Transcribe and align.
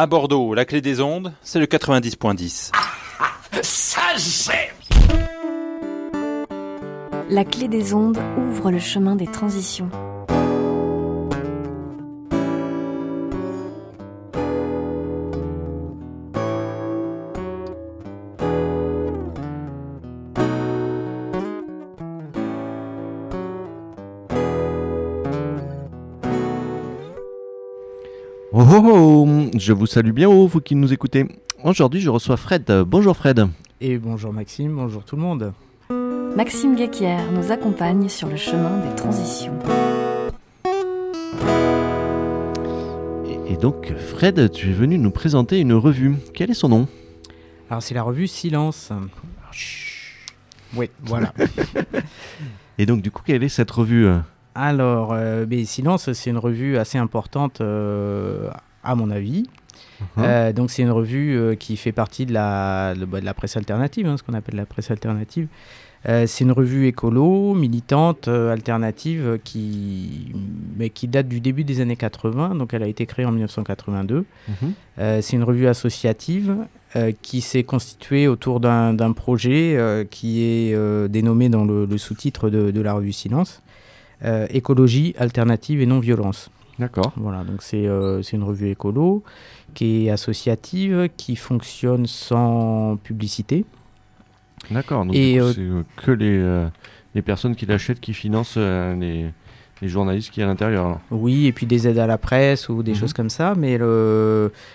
À 0.00 0.06
Bordeaux, 0.06 0.54
la 0.54 0.64
clé 0.64 0.80
des 0.80 1.02
ondes, 1.02 1.34
c'est 1.42 1.58
le 1.58 1.66
90.10. 1.66 2.72
Ça 3.60 4.00
j'aime 4.16 4.74
La 7.28 7.44
clé 7.44 7.68
des 7.68 7.92
ondes 7.92 8.16
ouvre 8.38 8.70
le 8.70 8.78
chemin 8.78 9.14
des 9.14 9.26
transitions. 9.26 9.90
Oh, 28.72 28.80
oh, 28.84 29.26
oh, 29.26 29.50
je 29.58 29.72
vous 29.72 29.86
salue 29.86 30.12
bien, 30.12 30.28
oh, 30.28 30.46
vous 30.46 30.60
qui 30.60 30.76
nous 30.76 30.92
écoutez. 30.92 31.26
Aujourd'hui, 31.64 32.00
je 32.00 32.08
reçois 32.08 32.36
Fred. 32.36 32.70
Bonjour 32.86 33.16
Fred. 33.16 33.48
Et 33.80 33.98
bonjour 33.98 34.32
Maxime, 34.32 34.76
bonjour 34.76 35.04
tout 35.04 35.16
le 35.16 35.22
monde. 35.22 35.52
Maxime 36.36 36.76
Guéquière 36.76 37.32
nous 37.32 37.50
accompagne 37.50 38.08
sur 38.08 38.28
le 38.28 38.36
chemin 38.36 38.78
des 38.86 38.94
transitions. 38.94 39.58
Et, 43.26 43.54
et 43.54 43.56
donc, 43.56 43.92
Fred, 43.96 44.52
tu 44.52 44.70
es 44.70 44.72
venu 44.72 44.98
nous 44.98 45.10
présenter 45.10 45.58
une 45.58 45.72
revue. 45.72 46.14
Quel 46.32 46.52
est 46.52 46.54
son 46.54 46.68
nom? 46.68 46.86
Alors 47.70 47.82
c'est 47.82 47.94
la 47.94 48.04
revue 48.04 48.28
Silence. 48.28 48.92
Oui, 50.76 50.90
voilà. 51.02 51.34
Et 52.78 52.86
donc, 52.86 53.02
du 53.02 53.10
coup, 53.10 53.22
quelle 53.26 53.42
est 53.42 53.48
cette 53.48 53.72
revue? 53.72 54.06
Alors, 54.54 55.12
euh, 55.12 55.46
mais 55.48 55.64
Silence, 55.64 56.12
c'est 56.12 56.30
une 56.30 56.38
revue 56.38 56.76
assez 56.76 56.98
importante 56.98 57.60
euh, 57.60 58.50
à 58.82 58.94
mon 58.94 59.10
avis. 59.10 59.44
Mhm. 60.00 60.24
Euh, 60.24 60.52
donc 60.52 60.70
c'est 60.70 60.82
une 60.82 60.90
revue 60.90 61.36
euh, 61.36 61.54
qui 61.54 61.76
fait 61.76 61.92
partie 61.92 62.26
de 62.26 62.32
la, 62.32 62.94
de, 62.94 63.04
bah, 63.04 63.20
de 63.20 63.24
la 63.24 63.34
presse 63.34 63.56
alternative, 63.56 64.06
hein, 64.06 64.16
ce 64.16 64.22
qu'on 64.22 64.34
appelle 64.34 64.56
la 64.56 64.66
presse 64.66 64.90
alternative. 64.90 65.48
Euh, 66.08 66.26
c'est 66.26 66.44
une 66.44 66.52
revue 66.52 66.86
écolo, 66.86 67.52
militante, 67.52 68.26
alternative, 68.28 69.38
qui, 69.44 70.32
mais 70.78 70.88
qui 70.88 71.08
date 71.08 71.28
du 71.28 71.40
début 71.40 71.62
des 71.62 71.82
années 71.82 71.96
80, 71.96 72.54
donc 72.54 72.72
elle 72.72 72.82
a 72.82 72.86
été 72.86 73.04
créée 73.04 73.26
en 73.26 73.32
1982. 73.32 74.24
Mhm. 74.48 74.72
C'est 75.20 75.36
une 75.36 75.44
revue 75.44 75.66
associative 75.66 76.56
qui 77.20 77.42
s'est 77.42 77.64
constituée 77.64 78.28
autour 78.28 78.60
d'un 78.60 79.12
projet 79.12 80.06
qui 80.10 80.42
est 80.42 81.08
dénommé 81.08 81.50
dans 81.50 81.66
le, 81.66 81.84
le 81.84 81.98
sous-titre 81.98 82.48
de, 82.48 82.70
de 82.70 82.80
la 82.80 82.94
revue 82.94 83.12
Silence, 83.12 83.62
Écologie, 84.24 85.14
alternative 85.18 85.82
et 85.82 85.86
non-violence. 85.86 86.50
D'accord. 86.80 87.12
Voilà, 87.16 87.44
donc 87.44 87.62
c'est 87.62 87.86
euh, 87.86 88.22
une 88.22 88.42
revue 88.42 88.70
écolo 88.70 89.22
qui 89.74 90.06
est 90.06 90.10
associative, 90.10 91.08
qui 91.16 91.36
fonctionne 91.36 92.06
sans 92.06 92.96
publicité. 92.96 93.64
D'accord. 94.70 95.04
Donc, 95.04 95.14
euh, 95.14 95.52
c'est 95.54 95.60
euh, 95.60 95.82
que 95.96 96.10
les, 96.10 96.36
euh, 96.38 96.68
les 97.14 97.22
personnes 97.22 97.54
qui 97.54 97.66
l'achètent 97.66 98.00
qui 98.00 98.14
financent 98.14 98.54
euh, 98.56 98.94
les, 98.96 99.26
les 99.82 99.88
journalistes 99.88 100.30
qui 100.30 100.40
est 100.40 100.44
à 100.44 100.46
l'intérieur. 100.46 101.00
Oui, 101.10 101.46
et 101.46 101.52
puis 101.52 101.66
des 101.66 101.86
aides 101.88 101.98
à 101.98 102.06
la 102.06 102.18
presse 102.18 102.68
ou 102.68 102.82
des 102.82 102.92
Mhm. 102.92 102.96
choses 102.98 103.12
comme 103.12 103.30
ça. 103.30 103.54
Mais 103.56 103.78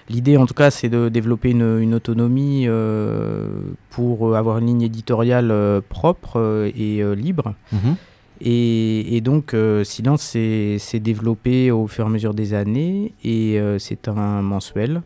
l'idée, 0.09 0.37
en 0.37 0.45
tout 0.45 0.53
cas, 0.53 0.71
c'est 0.71 0.89
de 0.89 1.09
développer 1.09 1.51
une, 1.51 1.79
une 1.79 1.93
autonomie 1.95 2.65
euh, 2.67 3.47
pour 3.89 4.35
avoir 4.35 4.57
une 4.59 4.67
ligne 4.67 4.81
éditoriale 4.83 5.51
euh, 5.51 5.81
propre 5.87 6.69
et 6.75 7.01
euh, 7.03 7.13
libre. 7.15 7.53
Mhm. 7.71 7.95
Et, 8.41 9.15
et 9.15 9.21
donc, 9.21 9.53
euh, 9.53 9.83
Silence 9.83 10.21
s'est 10.23 10.99
développé 10.99 11.71
au 11.71 11.87
fur 11.87 12.03
et 12.05 12.07
à 12.07 12.11
mesure 12.11 12.33
des 12.33 12.53
années 12.53 13.13
et 13.23 13.59
euh, 13.59 13.79
c'est 13.79 14.07
un 14.07 14.41
mensuel 14.41 15.01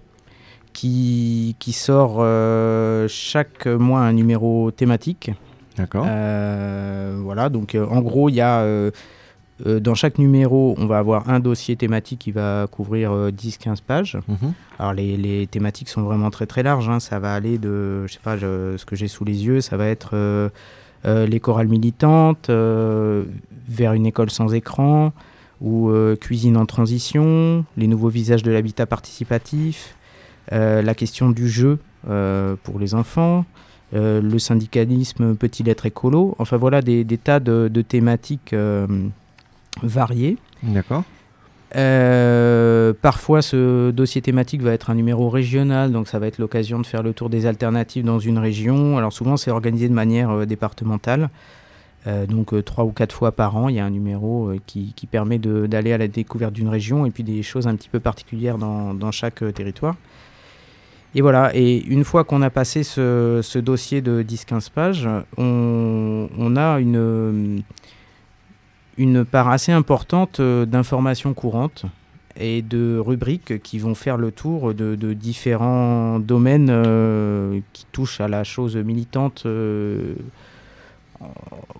qui, 0.73 1.55
qui 1.59 1.71
sort 1.73 2.17
euh, 2.19 3.07
chaque 3.07 3.65
mois 3.67 4.01
un 4.01 4.13
numéro 4.13 4.71
thématique. 4.71 5.31
D'accord. 5.77 6.05
Voilà, 6.05 7.49
donc 7.49 7.75
en 7.89 8.01
gros, 8.01 8.29
il 8.29 8.35
y 8.35 8.41
a 8.41 8.61
euh, 8.61 8.91
dans 9.79 9.93
chaque 9.93 10.17
numéro, 10.17 10.73
on 10.77 10.85
va 10.87 10.99
avoir 10.99 11.29
un 11.29 11.39
dossier 11.39 11.75
thématique 11.75 12.19
qui 12.19 12.31
va 12.31 12.65
couvrir 12.71 13.11
euh, 13.11 13.29
10-15 13.31 13.81
pages. 13.85 14.17
Mhm. 14.27 14.53
Alors 14.79 14.93
les, 14.93 15.17
les 15.17 15.47
thématiques 15.47 15.89
sont 15.89 16.01
vraiment 16.03 16.29
très 16.29 16.45
très 16.45 16.63
larges. 16.63 16.89
hein. 16.89 16.99
Ça 16.99 17.19
va 17.19 17.33
aller 17.33 17.57
de, 17.57 18.07
je 18.07 18.13
sais 18.13 18.19
pas, 18.23 18.37
je- 18.37 18.75
ce 18.77 18.85
que 18.85 18.95
j'ai 18.95 19.07
sous 19.09 19.25
les 19.25 19.45
yeux, 19.45 19.59
ça 19.61 19.75
va 19.77 19.87
être 19.87 20.11
euh, 20.13 20.49
les 21.05 21.39
chorales 21.39 21.67
militantes, 21.67 22.49
euh, 22.49 23.23
vers 23.67 23.93
une 23.93 24.05
école 24.05 24.29
sans 24.29 24.53
écran, 24.53 25.13
ou 25.61 25.89
euh, 25.89 26.15
cuisine 26.15 26.57
en 26.57 26.65
transition, 26.65 27.65
les 27.77 27.87
nouveaux 27.87 28.09
visages 28.09 28.43
de 28.43 28.51
l'habitat 28.51 28.85
participatif, 28.85 29.95
euh, 30.51 30.81
la 30.81 30.95
question 30.95 31.29
du 31.29 31.49
jeu 31.49 31.79
euh, 32.07 32.55
pour 32.63 32.79
les 32.79 32.95
enfants, 32.95 33.45
euh, 33.93 34.21
le 34.21 34.39
syndicalisme 34.39 35.35
peut-il 35.35 35.67
être 35.69 35.85
écolo? 35.85 36.35
Enfin 36.39 36.57
voilà 36.57 36.81
des, 36.81 37.05
tas 37.21 37.39
de, 37.39 37.81
thématiques 37.81 38.53
euh, 38.53 38.87
variées. 39.83 40.37
D'accord. 40.63 41.03
Euh, 41.75 42.93
parfois, 42.99 43.41
ce 43.41 43.91
dossier 43.91 44.21
thématique 44.21 44.61
va 44.61 44.73
être 44.73 44.89
un 44.89 44.95
numéro 44.95 45.29
régional, 45.29 45.91
donc 45.91 46.07
ça 46.07 46.17
va 46.17 46.27
être 46.27 46.39
l'occasion 46.39 46.79
de 46.79 46.85
faire 46.85 47.03
le 47.03 47.13
tour 47.13 47.29
des 47.29 47.45
alternatives 47.45 48.03
dans 48.03 48.19
une 48.19 48.39
région. 48.39 48.97
Alors 48.97 49.13
souvent, 49.13 49.37
c'est 49.37 49.51
organisé 49.51 49.87
de 49.87 49.93
manière 49.93 50.31
euh, 50.31 50.45
départementale. 50.45 51.29
Euh, 52.07 52.25
donc 52.25 52.63
trois 52.63 52.85
ou 52.85 52.91
quatre 52.91 53.13
fois 53.13 53.33
par 53.33 53.55
an, 53.57 53.69
il 53.69 53.75
y 53.75 53.79
a 53.79 53.85
un 53.85 53.89
numéro 53.89 54.53
qui, 54.65 54.93
permet 55.11 55.37
d'aller 55.37 55.91
à 55.91 55.97
la 55.97 56.07
découverte 56.07 56.53
d'une 56.53 56.69
région 56.69 57.05
et 57.05 57.11
puis 57.11 57.23
des 57.23 57.43
choses 57.43 57.67
un 57.67 57.75
petit 57.75 57.89
peu 57.89 57.99
particulières 57.99 58.57
dans, 58.57 59.11
chaque 59.11 59.43
territoire. 59.53 59.95
Et 61.13 61.21
voilà, 61.21 61.51
et 61.55 61.83
une 61.85 62.05
fois 62.05 62.23
qu'on 62.23 62.41
a 62.41 62.49
passé 62.49 62.83
ce, 62.83 63.57
dossier 63.57 64.01
de 64.01 64.23
10-15 64.23 64.69
pages, 64.71 65.09
on, 65.37 66.55
a 66.55 66.79
une, 66.79 67.63
une 68.99 69.25
part 69.25 69.49
assez 69.49 69.71
importante 69.71 70.39
euh, 70.39 70.67
d'informations 70.67 71.33
courantes 71.33 71.85
et 72.39 72.61
de 72.61 72.97
rubriques 72.97 73.61
qui 73.61 73.79
vont 73.79 73.95
faire 73.95 74.17
le 74.17 74.31
tour 74.31 74.73
de, 74.73 75.13
différents 75.13 76.19
domaines 76.19 76.69
euh, 76.69 77.59
qui 77.73 77.85
touchent 77.91 78.21
à 78.21 78.27
la 78.27 78.43
chose 78.43 78.77
militante 78.77 79.43
euh, 79.45 80.15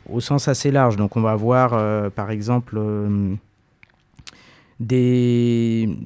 au 0.09 0.19
sens 0.19 0.47
assez 0.47 0.69
large. 0.69 0.97
Donc 0.97 1.15
on 1.15 1.21
va 1.21 1.31
avoir 1.31 1.73
euh, 1.73 2.09
par 2.09 2.29
exemple 2.29 2.79
des, 4.79 5.97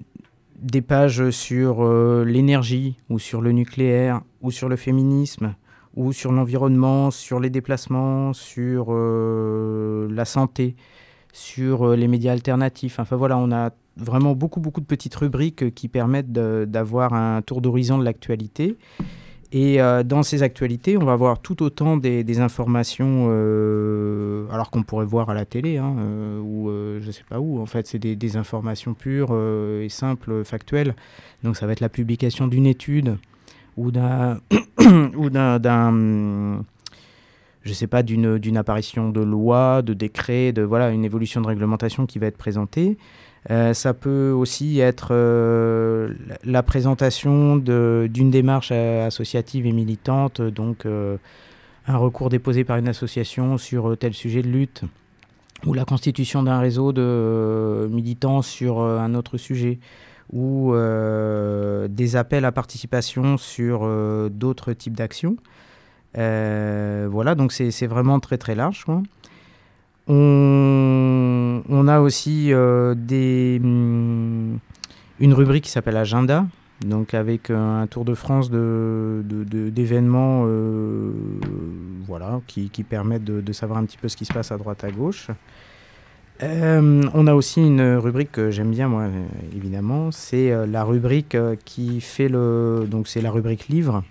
pages 0.87 1.29
sur 1.31 1.83
l'énergie 2.23 2.95
ou 3.09 3.19
sur 3.19 3.41
le 3.41 3.51
nucléaire 3.51 4.21
ou 4.41 4.51
sur 4.51 4.69
le 4.69 4.75
féminisme 4.75 5.55
ou 5.95 6.11
sur 6.11 6.31
l'environnement, 6.31 7.11
sur 7.11 7.39
les 7.39 7.51
déplacements, 7.51 8.33
sur 8.33 8.91
la 8.93 10.25
santé, 10.25 10.75
sur 11.33 11.87
euh, 11.89 11.95
les 11.97 12.07
médias 12.07 12.31
alternatifs. 12.31 12.99
Enfin 12.99 13.17
voilà, 13.17 13.37
on 13.37 13.51
a 13.51 13.71
vraiment 13.97 14.33
beaucoup 14.33 14.61
beaucoup 14.61 14.79
de 14.79 14.85
petites 14.85 15.15
rubriques 15.15 15.63
euh, 15.63 15.69
qui 15.69 15.89
permettent 15.89 16.31
d'avoir 16.31 17.13
un 17.13 17.41
tour 17.41 17.59
d'horizon 17.59 17.97
de 17.97 18.05
l'actualité. 18.05 18.77
Et 19.51 19.81
euh, 19.81 20.01
dans 20.03 20.23
ces 20.23 20.41
actualités, 20.41 20.97
on 20.97 21.05
va 21.05 21.13
avoir 21.13 21.39
tout 21.39 21.61
autant 21.61 21.97
des, 21.97 22.39
informations, 22.39 23.27
alors 24.51 24.71
qu'on 24.71 24.81
pourrait 24.81 25.05
voir 25.05 25.29
à 25.29 25.35
la 25.35 25.45
télé, 25.45 25.77
hein, 25.77 25.95
ou 26.43 26.71
je 26.99 27.11
sais 27.11 27.23
pas 27.29 27.39
où. 27.39 27.61
En 27.61 27.67
fait, 27.67 27.85
c'est 27.85 27.99
des, 27.99 28.15
des 28.15 28.35
informations 28.35 28.95
pures 28.95 29.37
et 29.79 29.89
simples, 29.89 30.43
factuelles. 30.43 30.95
Donc, 31.43 31.55
ça 31.55 31.67
va 31.67 31.73
être 31.73 31.81
la 31.81 31.89
publication 31.89 32.47
d'une 32.47 32.65
étude 32.65 33.17
ou 33.77 33.91
d'un, 33.91 34.39
ou 35.15 35.29
d'un, 35.29 36.63
je 37.63 37.73
sais 37.73 37.87
pas, 37.87 38.03
d'une, 38.03 38.57
apparition 38.57 39.09
de 39.09 39.21
loi, 39.21 39.81
de 39.81 39.93
décret, 39.93 40.51
de 40.51 40.61
voilà, 40.61 40.89
une 40.89 41.05
évolution 41.05 41.41
de 41.41 41.47
réglementation 41.47 42.05
qui 42.05 42.19
va 42.19 42.27
être 42.27 42.37
présentée. 42.37 42.97
Euh, 43.51 43.73
ça 43.73 43.93
peut 43.93 44.31
aussi 44.31 44.79
être 44.79 45.09
euh, 45.11 46.13
la- 46.45 46.63
présentation 46.63 47.57
d'une 47.57 48.31
démarche 48.31 48.69
euh, 48.71 49.07
associative 49.07 49.65
et 49.65 49.71
militante, 49.71 50.41
donc 50.41 50.85
un 50.85 51.97
recours 51.97 52.29
déposé 52.29 52.63
par 52.63 52.77
une 52.77 52.87
association 52.87 53.57
sur 53.57 53.97
tel 53.97 54.13
sujet 54.13 54.41
de 54.41 54.47
lutte, 54.47 54.83
ou 55.65 55.73
la 55.73 55.85
constitution 55.85 56.43
d'un 56.43 56.59
réseau 56.59 56.91
de 56.91 57.87
militants 57.89 58.41
sur 58.41 58.81
un 58.81 59.15
autre 59.15 59.37
sujet, 59.37 59.79
ou 60.31 60.73
des 60.73 62.15
appels 62.15 62.45
à 62.45 62.51
participation 62.51 63.37
sur 63.37 63.89
d'autres 64.29 64.71
types 64.73 64.95
d'actions. 64.95 65.35
Euh, 66.17 67.07
voilà, 67.09 67.35
donc 67.35 67.51
c'est 67.51 67.87
vraiment 67.87 68.19
très 68.19 68.37
très 68.37 68.55
large. 68.55 68.85
On, 70.07 71.87
a 71.87 71.99
aussi 71.99 72.53
euh, 72.53 72.93
hum, 72.93 74.59
une 75.19 75.33
rubrique 75.33 75.65
qui 75.65 75.69
s'appelle 75.69 75.97
Agenda, 75.97 76.45
donc 76.85 77.13
avec 77.13 77.49
un 77.49 77.87
tour 77.87 78.05
de 78.05 78.13
France 78.13 78.49
d'événements 78.51 80.43
euh, 80.45 81.11
voilà, 82.05 82.41
qui, 82.47 82.69
qui 82.69 82.83
permettent 82.83 83.23
de, 83.23 83.53
savoir 83.53 83.79
un 83.79 83.85
petit 83.85 83.97
peu 83.97 84.07
ce 84.07 84.17
qui 84.17 84.25
se 84.25 84.33
passe 84.33 84.51
à 84.51 84.57
droite 84.57 84.83
à 84.83 84.91
gauche. 84.91 85.29
On 86.41 87.27
a 87.27 87.33
aussi 87.33 87.65
une 87.65 87.95
rubrique 87.95 88.33
que 88.33 88.51
j'aime 88.51 88.71
bien, 88.71 88.89
moi, 88.89 89.05
évidemment. 89.55 90.11
C'est 90.11 90.53
la 90.67 90.83
rubrique 90.83 91.37
qui 91.63 92.01
fait 92.01 92.27
le. 92.27 92.85
Donc, 92.89 93.07
c'est 93.07 93.21
la 93.21 93.31
rubrique 93.31 93.69
livres. 93.69 94.03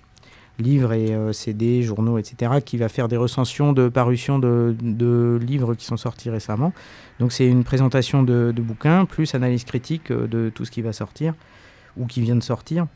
Livres 0.62 0.92
et 0.92 1.12
euh, 1.14 1.32
CD, 1.32 1.82
journaux, 1.82 2.16
etc. 2.18 2.52
Qui 2.64 2.76
va 2.78 2.88
faire 2.88 3.08
des 3.08 3.16
recensions 3.18 3.72
de 3.72 3.88
parutions 3.88 4.38
de, 4.38 4.74
de 4.80 5.38
livres 5.44 5.74
qui 5.74 5.84
sont 5.84 5.96
sortis 5.98 6.30
récemment. 6.30 6.72
Donc, 7.18 7.32
c'est 7.32 7.46
une 7.46 7.64
présentation 7.64 8.22
de, 8.22 8.52
de 8.54 8.62
bouquins, 8.62 9.04
plus 9.04 9.34
analyse 9.34 9.64
critique 9.64 10.10
euh, 10.10 10.26
de 10.26 10.50
tout 10.54 10.64
ce 10.64 10.70
qui 10.70 10.80
va 10.82 10.92
sortir 10.92 11.34
ou 11.96 12.06
qui 12.06 12.20
vient 12.22 12.36
de 12.36 12.42
sortir. 12.42 12.86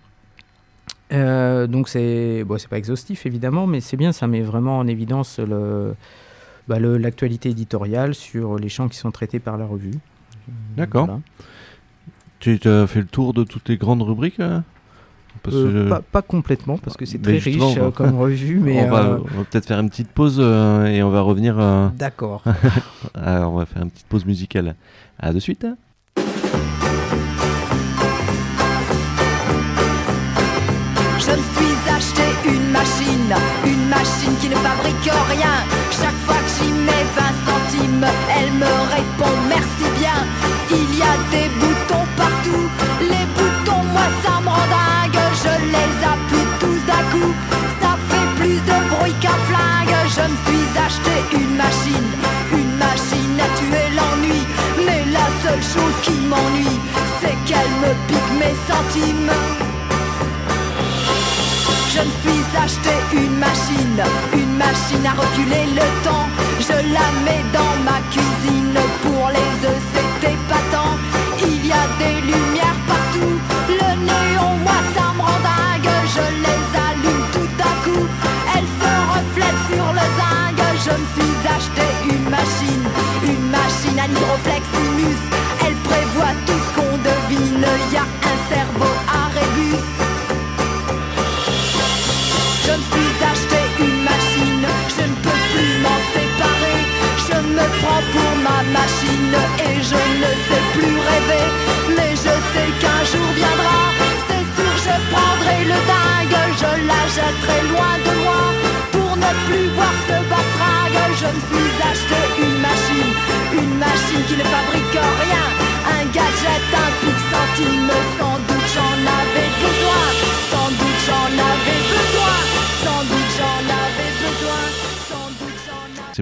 Euh, 1.12 1.66
donc, 1.66 1.88
c'est 1.88 2.42
bon, 2.44 2.58
c'est 2.58 2.68
pas 2.68 2.78
exhaustif, 2.78 3.26
évidemment, 3.26 3.66
mais 3.66 3.80
c'est 3.80 3.96
bien, 3.96 4.12
ça 4.12 4.26
met 4.26 4.40
vraiment 4.42 4.78
en 4.78 4.86
évidence 4.86 5.38
le 5.38 5.94
bah, 6.66 6.80
le- 6.80 6.96
l'actualité 6.98 7.50
éditoriale 7.50 8.14
sur 8.14 8.58
les 8.58 8.68
champs 8.68 8.88
qui 8.88 8.96
sont 8.98 9.12
traités 9.12 9.38
par 9.38 9.56
la 9.56 9.66
revue. 9.66 9.92
D'accord. 10.76 11.06
Voilà. 11.06 11.20
Tu 12.40 12.58
as 12.64 12.86
fait 12.86 13.00
le 13.00 13.06
tour 13.06 13.34
de 13.34 13.44
toutes 13.44 13.68
les 13.68 13.76
grandes 13.76 14.02
rubriques 14.02 14.40
Parce 15.46 15.56
Euh, 15.56 15.84
que- 15.84 15.88
pas, 15.88 16.00
pas 16.12 16.22
complètement, 16.22 16.76
parce 16.78 16.96
que 16.96 17.06
c'est 17.06 17.18
très 17.22 17.32
riche 17.32 17.44
justement, 17.44 17.68
on 17.70 17.74
va- 17.74 17.80
euh, 17.86 17.90
comme 17.90 18.18
revue, 18.18 18.58
mais... 18.62 18.84
on 18.86 18.90
va, 18.90 18.98
euh, 19.04 19.18
on 19.34 19.38
va 19.38 19.44
peut-être 19.50 19.66
faire 19.66 19.80
une 19.80 19.88
petite 19.88 20.08
pause 20.10 20.36
euh, 20.40 20.84
et 20.86 21.02
on 21.02 21.10
va 21.10 21.20
revenir. 21.22 21.56
euh, 21.58 21.88
D'accord. 21.96 22.42
à- 23.14 23.48
on 23.48 23.56
va 23.56 23.64
faire 23.66 23.82
une 23.82 23.90
petite 23.90 24.06
pause 24.06 24.26
musicale. 24.26 24.74
À 25.18 25.32
de 25.32 25.38
suite. 25.40 25.66
Je 31.18 31.32
me 31.32 31.36
suis 31.36 31.90
acheté 31.90 32.22
une 32.48 32.70
machine, 32.70 33.34
une 33.66 33.88
machine 33.88 34.34
qui 34.40 34.48
ne 34.48 34.54
fabrique 34.56 35.10
rien. 35.32 35.54
Chaque 35.90 36.18
fois 36.26 36.36
que 36.36 36.50
j'y 36.64 36.70
mets 36.72 37.06
20 37.16 37.22
centimes, 37.46 38.06
elle 38.38 38.52
me 38.52 38.72
répond 38.94 39.34
merci 39.48 39.86
bien. 39.98 40.18
Il 40.70 40.98
y 40.98 41.02
a 41.02 41.14
des 41.32 41.48
boutons 41.60 42.04
partout, 42.16 42.66
les 43.00 43.26
boutons, 43.36 43.82
moi 43.92 44.06
ça 44.22 44.35
les 45.76 45.92
appuie 46.12 46.48
tous 46.60 46.80
d'un 46.88 47.04
coup, 47.12 47.32
ça 47.80 47.92
fait 48.08 48.28
plus 48.38 48.58
de 48.70 48.76
bruit 48.92 49.16
qu'un 49.20 49.40
flingue. 49.48 49.96
Je 50.16 50.22
me 50.32 50.36
suis 50.46 50.68
acheté 50.86 51.14
une 51.40 51.56
machine, 51.56 52.10
une 52.52 52.74
machine 52.86 53.36
à 53.46 53.48
tuer 53.58 53.88
l'ennui. 53.96 54.42
Mais 54.86 55.02
la 55.12 55.26
seule 55.42 55.62
chose 55.74 55.96
qui 56.02 56.16
m'ennuie, 56.30 56.80
c'est 57.20 57.36
qu'elle 57.46 57.74
me 57.82 57.92
pique 58.08 58.32
mes 58.40 58.56
centimes. 58.70 59.32
Je 61.92 62.02
me 62.02 62.12
suis 62.22 62.44
acheté 62.64 62.94
une 63.14 63.38
machine, 63.38 64.02
une 64.34 64.56
machine 64.56 65.06
à 65.06 65.14
reculer 65.22 65.66
le 65.74 65.86
temps. 66.04 66.28
Je 66.60 66.76
la 66.96 67.08
mets 67.24 67.44
dans 67.52 67.74
ma 67.88 67.98
cuisine 68.12 68.78
pour 69.02 69.30
les 69.30 69.68
œufs, 69.68 69.84
c'est 69.92 70.28
épatant. 70.34 70.92
Il 71.40 71.66
y 71.66 71.72
a 71.72 71.86
des 71.98 72.20
lumières 72.20 72.65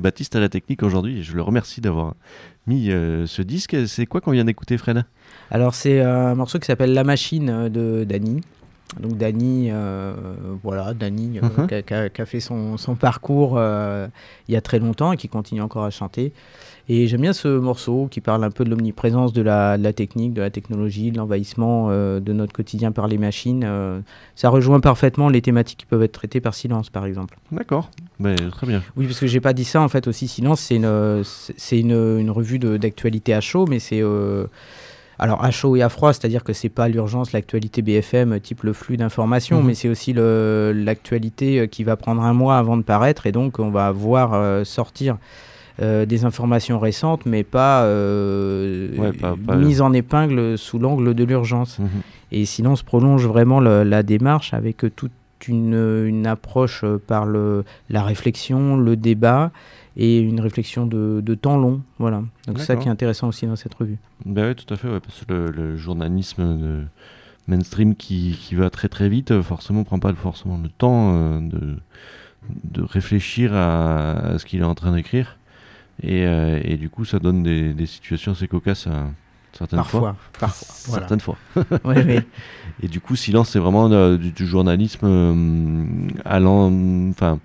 Baptiste 0.04 0.36
à 0.36 0.40
la 0.40 0.50
technique 0.50 0.82
aujourd'hui 0.82 1.18
et 1.18 1.22
je 1.22 1.34
le 1.34 1.40
remercie 1.42 1.80
d'avoir 1.80 2.14
mis 2.66 2.90
euh, 2.90 3.26
ce 3.26 3.40
disque. 3.42 3.74
C'est 3.88 4.04
quoi 4.04 4.20
qu'on 4.20 4.32
vient 4.32 4.44
d'écouter, 4.44 4.76
Fred? 4.76 5.04
Alors 5.50 5.74
c'est 5.74 6.00
un 6.02 6.34
morceau 6.34 6.58
qui 6.58 6.66
s'appelle 6.66 6.92
La 6.92 7.04
Machine 7.04 7.48
euh, 7.50 7.68
de 7.70 8.04
Dany. 8.04 8.42
Donc 9.00 9.16
Dany, 9.16 9.70
euh, 9.72 10.14
voilà, 10.62 10.92
Dany 10.94 11.38
euh, 11.38 11.42
Mhm. 11.42 11.66
qui 11.66 11.74
a- 11.74 11.82
qui 11.82 11.94
a, 11.94 12.08
qui 12.10 12.20
a 12.22 12.26
fait 12.26 12.38
son, 12.40 12.76
son 12.76 12.94
parcours 12.96 13.58
il 14.48 14.52
y 14.54 14.56
a 14.56 14.60
très 14.60 14.78
longtemps 14.78 15.10
et 15.12 15.16
qui 15.16 15.28
continue 15.28 15.62
encore 15.62 15.84
à 15.84 15.90
chanter. 15.90 16.32
Et 16.88 17.06
j'aime 17.06 17.22
bien 17.22 17.32
ce 17.32 17.48
morceau 17.48 18.08
qui 18.10 18.20
parle 18.20 18.44
un 18.44 18.50
peu 18.50 18.62
de 18.62 18.68
l'omniprésence 18.68 19.32
de 19.32 19.40
la, 19.40 19.78
de 19.78 19.82
la 19.82 19.94
technique, 19.94 20.34
de 20.34 20.42
la 20.42 20.50
technologie, 20.50 21.10
de 21.10 21.16
l'envahissement 21.16 21.86
euh, 21.88 22.20
de 22.20 22.34
notre 22.34 22.52
quotidien 22.52 22.92
par 22.92 23.08
les 23.08 23.16
machines. 23.16 23.64
euh. 23.66 24.00
ça 24.34 24.50
rejoint 24.50 24.80
parfaitement 24.80 25.30
les 25.30 25.40
thématiques 25.40 25.78
qui 25.78 25.86
peuvent 25.86 26.02
être 26.02 26.12
traitées 26.12 26.42
par 26.42 26.52
Silence, 26.54 26.90
par 26.90 27.06
exemple. 27.06 27.38
D'accord, 27.52 27.88
très 28.50 28.66
bien. 28.66 28.82
Oui, 28.96 29.06
parce 29.06 29.18
que 29.18 29.26
j'ai 29.26 29.40
pas 29.40 29.54
dit 29.54 29.64
ça 29.64 29.80
en 29.80 29.88
fait 29.88 30.06
aussi. 30.08 30.28
Silence, 30.28 30.60
c'est 30.60 30.76
une, 30.76 31.22
c'est 31.24 31.54
c'est 31.56 31.80
une, 31.80 31.92
une 32.20 32.30
revue 32.30 32.58
d'actualité 32.58 33.32
à 33.32 33.40
chaud, 33.40 33.64
mais 33.66 33.78
c'est 33.78 34.02
euh, 34.02 34.44
alors 35.18 35.42
à 35.42 35.50
chaud 35.50 35.76
et 35.76 35.82
à 35.82 35.88
froid, 35.88 36.12
c'est-à-dire 36.12 36.44
que 36.44 36.52
c'est 36.52 36.68
pas 36.68 36.88
l'urgence, 36.88 37.32
l'actualité 37.32 37.80
BFM 37.80 38.40
type 38.40 38.62
le 38.62 38.74
flux 38.74 38.98
d'informations, 38.98 39.60
Mhm. 39.62 39.66
mais 39.68 39.74
c'est 39.74 39.88
aussi 39.88 40.12
l'actualité 40.12 41.66
qui 41.68 41.84
va 41.84 41.96
prendre 41.96 42.22
un 42.22 42.34
mois 42.34 42.58
avant 42.58 42.76
de 42.76 42.82
paraître, 42.82 43.26
et 43.26 43.32
donc 43.32 43.58
on 43.58 43.70
va 43.70 43.90
voir 43.92 44.66
sortir. 44.66 45.16
Euh, 45.82 46.06
des 46.06 46.24
informations 46.24 46.78
récentes, 46.78 47.26
mais 47.26 47.42
pas, 47.44 47.84
euh, 47.84 48.96
Ouais, 48.96 49.12
pas- 49.12 49.34
pas- 49.36 49.56
mises 49.56 49.80
en 49.80 49.92
épingle 49.92 50.56
sous 50.58 50.78
l'angle 50.78 51.14
de 51.14 51.24
l'urgence. 51.24 51.78
Mhm. 51.78 51.88
Et 52.32 52.44
sinon, 52.44 52.72
on 52.72 52.76
se 52.76 52.84
prolonge 52.84 53.26
vraiment 53.26 53.60
la 53.60 54.02
démarche 54.02 54.54
avec 54.54 54.84
euh, 54.84 54.90
toute 54.94 55.12
une, 55.46 55.74
une 56.06 56.26
approche 56.26 56.82
euh, 56.84 56.98
par 57.04 57.26
le, 57.26 57.64
la 57.90 58.02
réflexion, 58.02 58.76
le 58.76 58.96
débat 58.96 59.50
et 59.96 60.18
une 60.18 60.40
réflexion 60.40 60.86
de, 60.86 61.20
de 61.24 61.34
temps 61.34 61.56
long. 61.58 61.82
Voilà. 61.98 62.22
Donc 62.46 62.58
c'est 62.58 62.64
ça 62.64 62.76
qui 62.76 62.88
est 62.88 62.90
intéressant 62.90 63.28
aussi 63.28 63.46
dans 63.46 63.54
cette 63.56 63.74
revue. 63.74 63.98
Ben 64.24 64.48
oui, 64.48 64.54
tout 64.54 64.72
à 64.72 64.76
fait, 64.76 64.88
ouais, 64.88 65.00
parce 65.00 65.24
que 65.24 65.32
le, 65.32 65.50
le 65.50 65.76
journalisme 65.76 66.58
de 66.58 66.80
mainstream 67.46 67.94
qui, 67.94 68.36
qui 68.40 68.54
va 68.54 68.70
très 68.70 68.88
très 68.88 69.08
vite, 69.08 69.40
forcément, 69.42 69.84
prend 69.84 69.98
pas 69.98 70.12
forcément 70.14 70.58
le 70.62 70.68
temps 70.70 71.14
euh, 71.14 71.40
de, 71.40 71.76
de 72.64 72.82
réfléchir 72.82 73.52
à, 73.54 74.12
à 74.12 74.38
ce 74.38 74.46
qu'il 74.46 74.60
est 74.60 74.64
en 74.64 74.74
train 74.74 74.94
d'écrire. 74.94 75.36
Et, 76.02 76.26
euh, 76.26 76.60
et 76.64 76.76
du 76.76 76.90
coup, 76.90 77.04
ça 77.04 77.18
donne 77.18 77.42
des, 77.42 77.72
des 77.72 77.86
situations 77.86 78.32
assez 78.32 78.48
cocasses 78.48 78.86
euh, 78.88 79.04
certaines 79.52 79.82
fois. 79.84 80.16
Parfois. 80.38 80.66
Voilà. 80.88 81.00
Certaines 81.08 81.20
fois. 81.20 81.36
Ouais, 81.84 82.04
ouais. 82.04 82.24
Et 82.82 82.88
du 82.88 83.00
coup, 83.00 83.16
Silence, 83.16 83.50
c'est 83.50 83.58
vraiment 83.58 83.90
euh, 83.90 84.16
du, 84.18 84.30
du 84.32 84.46
journalisme 84.46 85.06
euh, 85.06 85.84
à. 86.24 86.40
Enfin, 86.40 87.38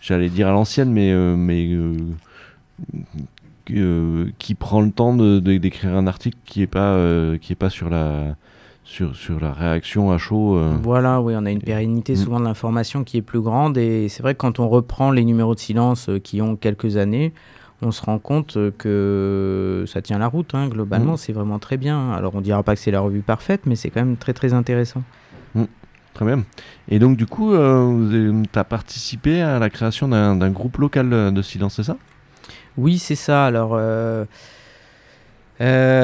j'allais 0.00 0.28
dire 0.28 0.48
à 0.48 0.50
l'ancienne, 0.52 0.92
mais, 0.92 1.12
euh, 1.12 1.36
mais 1.36 1.70
qui 4.38 4.54
prend 4.54 4.80
le 4.80 4.90
temps 4.90 5.14
de- 5.16 5.38
de- 5.40 5.56
d'écrire 5.56 5.94
un 5.96 6.06
article 6.06 6.36
qui 6.44 6.62
est 6.62 6.66
pas, 6.66 6.98
qui 7.40 7.52
est 7.52 7.56
pas 7.56 7.70
sur, 7.70 7.88
la, 7.88 8.36
sur, 8.84 9.16
sur 9.16 9.40
la 9.40 9.52
réaction 9.52 10.10
à 10.12 10.18
chaud. 10.18 10.56
euh. 10.58 10.74
Voilà, 10.82 11.22
oui, 11.22 11.34
on 11.36 11.46
a 11.46 11.50
une 11.50 11.62
pérennité 11.62 12.12
Mm. 12.12 12.16
souvent 12.16 12.40
de 12.40 12.44
l'information 12.44 13.04
qui 13.04 13.16
est 13.18 13.22
plus 13.22 13.40
grande. 13.40 13.78
Et 13.78 14.08
c'est 14.08 14.22
vrai 14.22 14.34
que 14.34 14.38
quand 14.38 14.58
on 14.60 14.68
reprend 14.68 15.10
les 15.10 15.24
numéros 15.24 15.54
de 15.54 15.60
silence 15.60 16.08
euh, 16.08 16.18
qui 16.18 16.42
ont 16.42 16.56
quelques 16.56 16.96
années, 16.98 17.32
on 17.82 17.90
se 17.90 18.02
rend 18.02 18.18
compte 18.18 18.56
euh, 18.56 18.70
que 18.76 19.84
ça 19.86 20.00
tient 20.02 20.18
la 20.18 20.26
route. 20.28 20.54
hein, 20.54 20.68
globalement, 20.68 21.14
Mm. 21.14 21.18
c'est 21.18 21.32
vraiment 21.32 21.58
très 21.58 21.76
bien. 21.76 22.12
Alors, 22.12 22.34
on 22.34 22.40
dira 22.40 22.62
pas 22.62 22.74
que 22.74 22.80
c'est 22.80 22.90
la 22.90 23.00
revue 23.00 23.20
parfaite, 23.22 23.62
mais 23.66 23.76
c'est 23.76 23.90
quand 23.90 24.00
même 24.00 24.16
très 24.16 24.32
très 24.32 24.54
intéressant. 24.54 25.02
Très 26.14 26.24
bien. 26.24 26.44
Et 26.88 27.00
donc, 27.00 27.16
du 27.16 27.26
coup, 27.26 27.52
tu 27.54 28.58
as 28.58 28.64
participé 28.64 29.42
à 29.42 29.58
la 29.58 29.68
création 29.68 30.06
d'un 30.08 30.50
groupe 30.50 30.76
local 30.78 31.12
euh, 31.12 31.30
de 31.32 31.42
Silence, 31.42 31.74
c'est 31.74 31.82
ça? 31.82 31.96
Oui, 32.76 32.98
c'est 32.98 33.16
ça. 33.16 33.46
Alors, 33.46 33.72
euh, 33.74 34.24
euh, 35.60 36.02
alors 36.02 36.03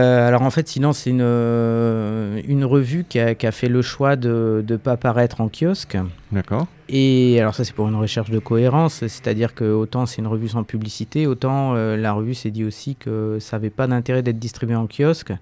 en 0.51 0.53
fait, 0.53 0.67
sinon, 0.67 0.93
c'est 0.93 1.11
une, 1.11 1.21
euh, 1.23 2.41
une 2.49 2.65
revue 2.65 3.05
qui 3.09 3.21
a, 3.21 3.37
qui 3.37 3.47
a 3.47 3.53
fait 3.53 3.69
le 3.69 3.83
choix 3.83 4.17
de 4.17 4.65
ne 4.69 4.77
pas 4.77 4.97
paraître 4.97 5.41
en 5.41 5.49
kiosque. 5.49 5.97
D'accord. 6.33 6.67
Et 6.89 7.39
alors 7.39 7.55
ça, 7.55 7.63
c'est 7.63 7.73
pour 7.73 7.87
une 7.87 7.95
recherche 7.95 8.31
de 8.31 8.41
cohérence, 8.41 8.95
c'est-à-dire 8.95 9.55
que 9.55 9.63
autant 9.63 10.07
c'est 10.07 10.21
une 10.21 10.27
revue 10.27 10.49
sans 10.49 10.65
publicité, 10.65 11.29
autant 11.29 11.77
euh, 11.77 11.97
la 11.97 12.13
revue 12.13 12.35
s'est 12.35 12.51
dit 12.51 12.65
aussi 12.65 12.97
que 12.97 13.39
ça 13.39 13.59
n'avait 13.59 13.71
pas 13.71 13.87
d'intérêt 13.87 14.25
d'être 14.25 14.41
distribué 14.41 14.75
en 14.75 14.89
kiosque. 14.89 15.33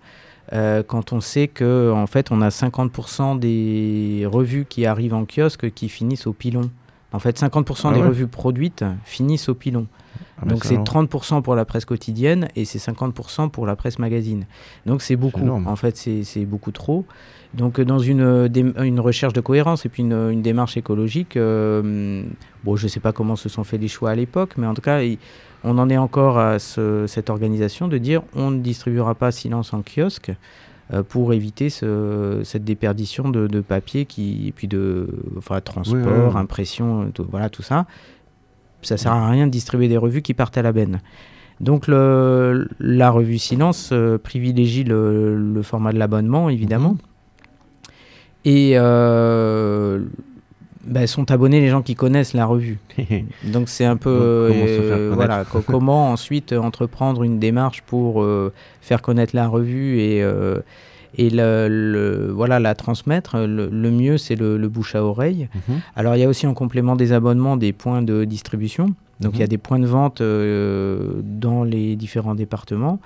euh, 0.53 0.83
quand 0.83 1.15
on 1.15 1.23
sait 1.23 1.49
que 1.49 1.91
en 1.91 2.07
fait 2.07 2.31
on 2.31 2.43
a 2.43 2.51
50% 2.51 3.39
des 3.39 4.27
revues 4.27 4.67
qui 4.69 4.85
arrivent 4.85 5.15
en 5.15 5.25
kiosque 5.25 5.71
qui 5.71 5.89
finissent 5.89 6.27
au 6.27 6.35
pilon. 6.35 6.71
En 7.13 7.19
fait, 7.21 7.41
50% 7.41 7.89
Ah 7.91 7.95
des 7.95 8.01
ouais 8.01 8.07
revues 8.09 8.27
produites 8.27 8.85
finissent 9.05 9.49
au 9.49 9.55
pilon. 9.55 9.87
Ah 10.43 10.47
Donc 10.47 10.65
c'est 10.65 10.75
alors- 10.75 10.85
30% 10.85 11.41
pour 11.43 11.55
la 11.57 11.65
presse 11.65 11.85
quotidienne 11.85 12.49
et 12.55 12.65
c'est 12.65 12.79
50% 12.79 13.49
pour 13.49 13.67
la 13.67 13.77
presse 13.77 13.99
magazine. 13.99 14.45
Donc 14.87 15.01
c'est 15.03 15.17
beaucoup. 15.17 15.41
En 15.67 15.77
fait, 15.77 15.97
c'est 15.97 16.45
beaucoup 16.45 16.71
trop. 16.71 17.05
Donc 17.55 17.81
euh, 17.81 17.85
dans 17.87 17.99
une, 17.99 18.21
euh, 18.21 18.49
dé- 18.49 18.73
une 18.85 19.01
recherche 19.01 19.33
de 19.33 19.41
cohérence 19.41 19.87
et 19.87 19.89
puis 19.89 20.03
une, 20.03 20.13
une 20.31 20.43
démarche 20.43 20.77
écologique, 20.77 21.37
euh, 21.39 22.23
bon, 22.63 22.77
je 22.77 22.85
ne 22.85 22.89
sais 22.89 23.01
pas 23.01 23.13
comment 23.13 23.37
se 23.37 23.49
sont 23.49 23.65
faits 23.65 23.81
les 23.81 23.89
choix 23.89 24.11
à 24.11 24.15
l'époque, 24.15 24.53
mais 24.59 24.67
en 24.67 24.75
tout 24.75 24.83
cas, 24.83 25.01
il- 25.01 25.19
on 25.65 25.79
en 25.79 25.89
est 25.89 25.97
encore 25.97 26.39
à 26.39 26.59
ce- 26.59 27.07
cette 27.09 27.31
organisation 27.31 27.89
de 27.89 27.97
dire 27.99 28.23
on 28.35 28.51
ne 28.51 28.59
distribuera 28.61 29.15
pas 29.15 29.31
silence 29.33 29.73
en 29.73 29.83
kiosque 29.83 30.31
euh, 30.31 30.35
pour 31.09 31.33
éviter 31.35 31.69
ce- 31.71 32.41
cette 32.45 32.65
déperdition 32.65 33.29
de, 33.29 33.47
de 33.47 33.61
papier 33.61 34.07
qui, 34.07 34.49
et 34.49 34.53
puis 34.53 34.69
de 34.69 35.07
enfin, 35.37 35.61
transport, 35.61 35.97
Oui, 35.99 36.11
oui, 36.11 36.31
oui. 36.33 36.41
impression, 36.41 37.11
tout, 37.13 37.27
voilà 37.31 37.49
tout 37.51 37.63
ça. 37.63 37.87
Ça 38.83 38.97
sert 38.97 39.13
à 39.13 39.29
rien 39.31 39.47
de 39.47 39.51
distribuer 39.53 39.89
des 39.89 39.97
revues 39.99 40.23
qui 40.23 40.35
partent 40.35 40.57
à 40.57 40.63
la 40.63 40.73
benne. 40.73 41.01
Donc 41.61 41.89
le, 41.89 42.69
la 42.79 43.11
revue 43.11 43.39
Silence 43.39 43.91
euh, 43.93 44.17
privilégie 44.19 44.85
le, 44.85 45.37
le 45.37 45.63
format 45.63 45.93
de 45.93 45.99
l'abonnement, 45.99 46.49
évidemment. 46.49 46.93
Mhm. 46.93 46.99
Et 48.45 48.73
euh, 48.77 50.05
bah, 50.89 51.07
sont 51.07 51.31
abonnés 51.31 51.61
les 51.61 51.69
gens 51.69 51.83
qui 51.83 51.95
connaissent 51.95 52.35
la 52.35 52.47
revue. 52.47 52.79
Donc 53.45 53.69
c'est 53.69 53.85
un 53.85 53.97
peu 53.97 54.49
comment 54.49 54.65
euh, 54.67 55.11
voilà 55.15 55.45
co- 55.45 55.63
comment 55.67 56.11
ensuite 56.13 56.53
euh, 56.53 56.59
entreprendre 56.59 57.23
une 57.23 57.39
démarche 57.39 57.83
pour 57.83 58.23
euh, 58.23 58.53
faire 58.81 59.03
connaître 59.03 59.35
la 59.37 59.47
revue 59.49 59.99
et 60.01 60.25
et 61.17 61.31
le, 61.31 61.69
le- 61.69 62.31
voilà 62.33 62.59
la 62.61 62.75
transmettre. 62.75 63.37
Le, 63.39 63.69
le 63.71 63.91
mieux 63.91 64.19
c'est 64.19 64.37
le, 64.37 64.59
bouche 64.69 64.95
à 64.95 65.03
oreille. 65.03 65.49
Mhm. 65.69 65.81
Alors 65.97 66.15
il 66.17 66.21
y 66.21 66.25
a 66.25 66.29
aussi 66.29 66.47
en 66.47 66.55
complément 66.55 66.97
des 66.97 67.13
abonnements 67.13 67.57
des 67.57 67.73
points 67.73 68.03
de 68.03 68.25
distribution. 68.25 68.87
Donc 69.21 69.33
il 69.35 69.41
y 69.41 69.43
a 69.43 69.47
Mhm. 69.47 69.51
des 69.51 69.59
points 69.59 69.79
de 69.81 69.87
vente 69.87 70.21
dans 71.25 71.65
les 71.65 71.97
différents 71.97 72.35
départements. 72.35 73.01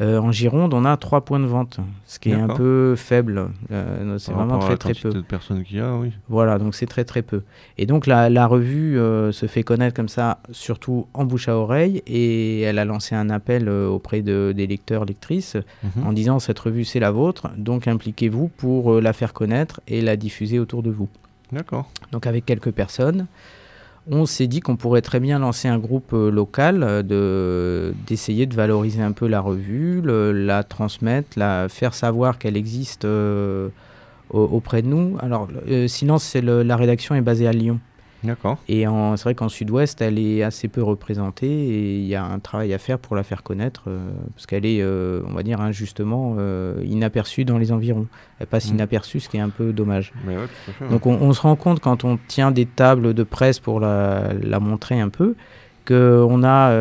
Euh, 0.00 0.18
en 0.18 0.32
Gironde, 0.32 0.74
on 0.74 0.84
a 0.84 0.96
trois 0.96 1.20
points 1.24 1.38
de 1.38 1.46
vente, 1.46 1.78
ce 2.04 2.18
qui 2.18 2.30
est 2.30 2.34
un 2.34 2.48
peu 2.48 2.96
faible. 2.96 3.50
Euh, 3.70 4.18
c'est 4.18 4.32
vraiment 4.32 4.58
très 4.58 4.76
très 4.76 4.92
peu. 4.92 5.10
de 5.10 5.20
personnes 5.20 5.62
qu'il 5.62 5.76
y 5.76 5.80
a, 5.80 5.94
oui. 5.94 6.10
Voilà, 6.28 6.58
donc 6.58 6.74
c'est 6.74 6.86
très 6.86 7.04
très 7.04 7.22
peu. 7.22 7.42
Et 7.78 7.86
donc 7.86 8.06
la, 8.08 8.28
la 8.28 8.48
revue 8.48 8.98
euh, 8.98 9.30
se 9.30 9.46
fait 9.46 9.62
connaître 9.62 9.94
comme 9.94 10.08
ça, 10.08 10.38
surtout 10.50 11.06
en 11.14 11.24
bouche 11.24 11.48
à 11.48 11.56
oreille, 11.56 12.02
et 12.08 12.62
elle 12.62 12.80
a 12.80 12.84
lancé 12.84 13.14
un 13.14 13.30
appel 13.30 13.68
auprès 13.68 14.20
de, 14.20 14.52
des 14.56 14.66
lecteurs, 14.66 15.04
lectrices, 15.04 15.56
Mhm. 15.84 16.06
en 16.06 16.12
disant 16.12 16.38
cette 16.40 16.58
revue 16.58 16.84
c'est 16.84 16.98
la 17.00 17.12
vôtre, 17.12 17.50
donc 17.56 17.86
impliquez-vous 17.86 18.48
pour 18.48 19.00
la 19.00 19.12
faire 19.12 19.32
connaître 19.32 19.80
et 19.86 20.00
la 20.00 20.16
diffuser 20.16 20.58
autour 20.58 20.82
de 20.82 20.90
vous. 20.90 21.08
D'accord. 21.52 21.88
Donc 22.10 22.26
avec 22.26 22.44
quelques 22.46 22.72
personnes, 22.72 23.26
on 24.10 24.26
s'est 24.26 24.46
dit 24.46 24.60
qu'on 24.60 24.76
pourrait 24.76 25.00
très 25.02 25.20
bien 25.20 25.38
lancer 25.38 25.68
un 25.68 25.78
groupe 25.78 26.12
euh, 26.12 26.30
local, 26.30 26.82
euh, 26.82 27.02
de, 27.02 27.94
d'essayer 28.06 28.46
de 28.46 28.54
valoriser 28.54 29.02
un 29.02 29.12
peu 29.12 29.26
la 29.26 29.40
revue, 29.40 30.02
la 30.04 30.62
transmettre, 30.62 31.38
la 31.38 31.68
faire 31.68 31.94
savoir 31.94 32.38
qu'elle 32.38 32.56
existe 32.56 33.04
euh, 33.04 33.68
au- 34.30 34.42
auprès 34.42 34.82
de 34.82 34.88
nous. 34.88 35.16
Alors 35.20 35.48
sinon, 35.88 36.18
c'est 36.18 36.40
le- 36.42 36.62
la 36.62 36.76
rédaction 36.76 37.14
est 37.14 37.22
basée 37.22 37.46
à 37.48 37.52
Lyon. 37.52 37.80
D'accord. 38.24 38.58
Et 38.68 38.84
c'est 39.16 39.22
vrai 39.22 39.34
qu'en 39.34 39.48
sud-ouest, 39.48 40.00
elle 40.00 40.18
est 40.18 40.42
assez 40.42 40.68
peu 40.68 40.82
représentée 40.82 41.46
et 41.46 41.98
il 41.98 42.06
y 42.06 42.14
a 42.14 42.24
un 42.24 42.38
travail 42.38 42.72
à 42.74 42.78
faire 42.78 42.98
pour 42.98 43.14
la 43.16 43.22
faire 43.22 43.42
connaître 43.42 43.82
euh, 43.88 43.98
parce 44.34 44.46
qu'elle 44.46 44.64
est, 44.66 44.80
euh, 44.80 45.20
on 45.28 45.32
va 45.32 45.42
dire, 45.42 45.60
injustement 45.60 46.36
euh, 46.38 46.82
inaperçue 46.84 47.44
dans 47.44 47.58
les 47.58 47.70
environs. 47.70 48.06
Elle 48.40 48.46
passe 48.46 48.70
Mm. 48.70 48.74
inaperçue, 48.74 49.20
ce 49.20 49.28
qui 49.28 49.36
est 49.36 49.40
un 49.40 49.50
peu 49.50 49.72
dommage. 49.72 50.12
Mais 50.26 50.36
ouais, 50.36 50.46
tout 50.46 50.70
à 50.70 50.72
fait. 50.74 50.88
Donc 50.88 51.06
on, 51.06 51.14
on 51.20 51.32
se 51.32 51.40
rend 51.42 51.56
compte 51.56 51.80
quand 51.80 52.04
on 52.04 52.18
tient 52.28 52.50
des 52.50 52.66
tables 52.66 53.14
de 53.14 53.22
presse 53.22 53.60
pour 53.60 53.78
la, 53.80 54.32
la 54.42 54.58
montrer 54.60 55.00
un 55.00 55.10
peu 55.10 55.34
qu'on 55.86 56.42
a 56.44 56.72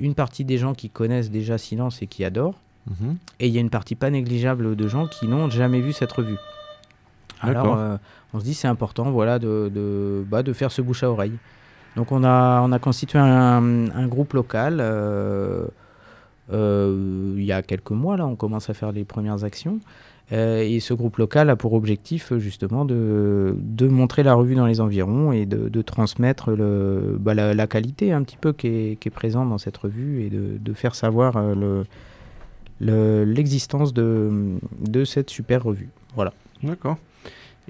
une 0.00 0.14
partie 0.14 0.44
des 0.44 0.58
gens 0.58 0.74
qui 0.74 0.90
connaissent 0.90 1.30
déjà 1.30 1.56
Silence 1.56 2.02
et 2.02 2.06
qui 2.06 2.24
adorent 2.24 2.58
Mhm. 2.88 3.16
et 3.40 3.46
il 3.46 3.52
y 3.52 3.58
a 3.58 3.60
une 3.60 3.68
partie 3.70 3.94
pas 3.94 4.08
négligeable 4.08 4.74
de 4.74 4.88
gens 4.88 5.06
qui 5.06 5.28
n'ont 5.28 5.50
jamais 5.50 5.80
vu 5.82 5.92
cette 5.92 6.10
revue. 6.10 6.36
Alors 7.40 7.78
euh, 7.78 7.96
on 8.34 8.40
se 8.40 8.44
dit 8.44 8.54
c'est 8.54 8.68
important 8.68 9.10
voilà, 9.10 9.38
de, 9.38 9.70
de, 9.74 10.24
bah, 10.30 10.42
de 10.42 10.52
faire 10.52 10.70
ce 10.72 10.82
bouche 10.82 11.02
à 11.02 11.10
oreille. 11.10 11.34
Donc 11.96 12.12
on 12.12 12.22
a, 12.24 12.60
on 12.62 12.70
a 12.72 12.78
constitué 12.78 13.18
un, 13.18 13.90
un 13.90 14.06
groupe 14.06 14.32
local 14.34 14.78
euh, 14.80 15.64
euh, 16.52 17.34
il 17.36 17.44
y 17.44 17.52
a 17.52 17.62
quelques 17.62 17.90
mois, 17.90 18.16
là 18.16 18.26
on 18.26 18.36
commence 18.36 18.70
à 18.70 18.74
faire 18.74 18.92
les 18.92 19.04
premières 19.04 19.44
actions. 19.44 19.78
Et 20.32 20.78
ce 20.78 20.94
groupe 20.94 21.16
local 21.16 21.50
a 21.50 21.56
pour 21.56 21.72
objectif 21.72 22.32
justement 22.38 22.84
de, 22.84 23.52
de 23.58 23.88
montrer 23.88 24.22
la 24.22 24.34
revue 24.34 24.54
dans 24.54 24.66
les 24.66 24.80
environs 24.80 25.32
et 25.32 25.44
de, 25.44 25.68
de 25.68 25.82
transmettre 25.82 26.52
le, 26.52 27.16
bah, 27.18 27.34
la, 27.34 27.52
la 27.52 27.66
qualité 27.66 28.12
un 28.12 28.22
petit 28.22 28.36
peu 28.36 28.52
qui 28.52 28.68
est, 28.68 28.96
qui 29.00 29.08
est 29.08 29.10
présente 29.10 29.48
dans 29.48 29.58
cette 29.58 29.76
revue 29.76 30.22
et 30.22 30.30
de, 30.30 30.56
de 30.60 30.72
faire 30.72 30.94
savoir 30.94 31.36
le- 31.56 31.82
le- 32.78 33.24
l'existence 33.24 33.92
de, 33.92 34.30
de 34.88 35.04
cette 35.04 35.30
super 35.30 35.64
revue. 35.64 35.88
Voilà. 36.14 36.32
D'accord. 36.62 36.96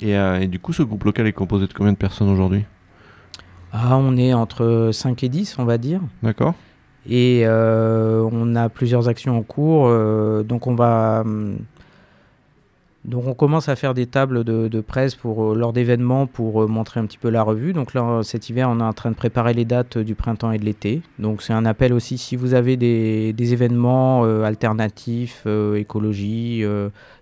Et, 0.01 0.17
euh, 0.17 0.41
et 0.41 0.47
du 0.47 0.59
coup, 0.59 0.73
ce 0.73 0.83
groupe 0.83 1.05
local 1.05 1.27
est 1.27 1.33
composé 1.33 1.67
de 1.67 1.73
combien 1.73 1.93
de 1.93 1.99
personnes 1.99 2.31
aujourd'hui? 2.31 2.65
Ah, 3.73 3.97
on 3.97 4.17
est 4.17 4.33
entre 4.33 4.91
5 4.93 5.23
et 5.25 5.29
10, 5.29 5.57
on 5.59 5.65
va 5.65 5.79
dire. 5.79 6.01
D'accord. 6.23 6.55
Et 7.09 7.43
euh, 7.45 8.29
on 8.33 8.57
a 8.57 8.69
plusieurs 8.69 9.09
actions 9.09 9.37
en 9.39 9.43
cours. 9.43 9.87
euh, 9.89 10.43
donc 10.43 10.67
on 10.67 10.75
va. 10.75 11.25
Donc 13.07 13.27
on 13.27 13.33
commence 13.33 13.71
à 13.71 13.77
faire 13.77 13.95
des 13.95 14.07
tables 14.07 14.45
de, 14.45 14.69
de 14.69 14.81
presse 14.83 15.15
pour, 15.15 15.53
euh, 15.53 15.55
lors 15.55 15.73
d'événements 15.73 16.27
pour 16.27 16.63
euh, 16.63 16.67
montrer 16.67 17.01
un 17.01 17.07
petit 17.07 17.17
peu 17.17 17.31
la 17.31 17.43
revue. 17.43 17.73
Donc 17.73 17.95
là, 17.95 18.03
euh, 18.03 18.23
cet 18.23 18.51
hiver, 18.51 18.69
on 18.69 18.79
est 18.79 18.85
en 18.85 18.93
train 18.93 19.11
de 19.11 19.17
préparer 19.17 19.55
les 19.55 19.65
dates 19.65 19.97
du 19.97 20.15
printemps 20.15 20.53
et 20.53 20.59
de 20.59 20.67
l'été. 20.67 21.01
Donc 21.19 21.41
c'est 21.41 21.55
un 21.55 21.65
appel 21.65 21.95
aussi 21.95 22.19
si 22.19 22.37
vous 22.37 22.53
avez 22.53 22.77
des, 22.77 23.35
événements 23.53 24.25
alternatifs, 24.45 25.43
euh, 25.47 25.77
écologie. 25.77 26.63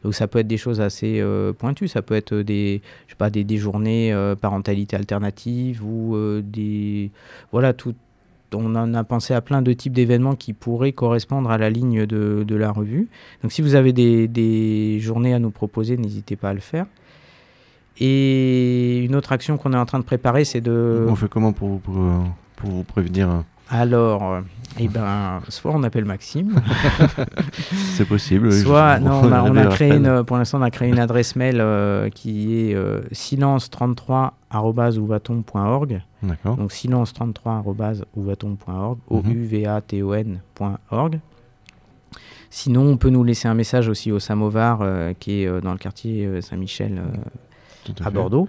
donc 0.03 0.15
ça 0.15 0.27
peut 0.27 0.41
être 0.41 0.49
des 0.49 0.57
choses 0.57 0.81
assez 0.81 1.23
pointues. 1.59 1.89
Ça 1.89 2.03
peut 2.03 2.15
être 2.15 2.35
des, 2.35 2.83
je 3.07 3.13
sais 3.13 3.17
pas, 3.17 3.31
des, 3.31 3.57
journées 3.57 4.15
parentalité 4.41 4.97
alternative 4.97 5.85
ou 5.85 6.17
des, 6.43 7.11
voilà, 7.53 7.73
tout, 7.73 7.95
on 8.55 8.75
en 8.75 8.95
a 8.95 9.05
pensé 9.05 9.35
à 9.35 9.41
plein 9.41 9.63
de 9.63 9.73
types 9.73 9.93
d'événements 9.93 10.35
qui 10.35 10.53
pourraient 10.53 10.93
correspondre 10.93 11.51
à 11.51 11.59
la 11.59 11.71
ligne 11.71 12.07
de, 12.07 12.55
la 12.55 12.71
revue. 12.71 13.09
Donc 13.43 13.53
si 13.53 13.63
vous 13.63 13.75
avez 13.75 13.93
des, 13.93 14.99
journées 15.01 15.35
à 15.35 15.39
nous 15.39 15.51
proposer, 15.51 15.97
n'hésitez 15.97 16.37
pas 16.37 16.51
à 16.51 16.55
le 16.55 16.61
faire. 16.61 16.87
Et 18.01 19.05
une 19.05 19.17
autre 19.17 19.33
action 19.33 19.57
qu'on 19.59 19.73
est 19.73 19.79
en 19.79 19.87
train 19.87 19.99
de 19.99 20.05
préparer, 20.05 20.45
c'est 20.45 20.61
de... 20.61 21.07
On 21.09 21.17
fait 21.17 21.29
comment 21.29 21.53
pour, 21.53 21.69
vous- 21.69 21.79
pour, 21.79 21.97
euh, 21.97 22.21
pour 22.57 22.71
vous 22.71 22.85
prévenir 22.85 23.29
euh, 23.29 23.41
Alors, 23.71 24.33
euh, 24.33 24.41
eh 24.81 24.89
ben, 24.89 25.41
soit 25.49 25.73
on 25.75 25.83
appelle 25.83 26.07
Maxime, 26.07 26.59
C'est 27.97 28.07
possible. 28.07 28.49
oui, 28.49 28.61
soit 28.63 28.97
je- 28.99 29.03
non, 29.05 29.21
on 29.25 29.33
a, 29.33 29.43
on 29.43 29.55
a 29.57 29.65
je 29.65 29.69
créé 29.75 29.95
une, 29.95 30.25
pour 30.25 30.39
l'instant 30.39 30.59
on 30.59 30.63
a 30.63 30.71
créé 30.71 30.89
une 30.89 30.99
adresse 30.99 31.37
mail 31.37 31.59
euh, 31.61 32.09
qui 32.09 32.71
est 32.71 32.75
euh, 32.75 33.03
silence33@ouvaton.org. 33.13 36.03
D'accord. 36.23 36.57
Donc 36.57 36.73
silence33.ouvaton.org, 36.73 38.99
Mhm. 39.11 39.19
O-U-V-A-T-O-N.org. 39.21 41.21
Sinon, 42.51 42.81
on 42.83 42.97
peut 42.97 43.11
nous 43.11 43.25
laisser 43.25 43.47
un 43.49 43.55
message 43.55 43.89
aussi 43.89 44.11
au 44.11 44.19
Samovar, 44.19 44.79
euh, 44.81 45.13
qui 45.19 45.43
est 45.43 45.61
dans 45.61 45.73
le 45.73 45.79
quartier 45.79 46.41
Saint-Michel 46.41 47.03
à. 48.05 48.11
Bordeaux. 48.11 48.49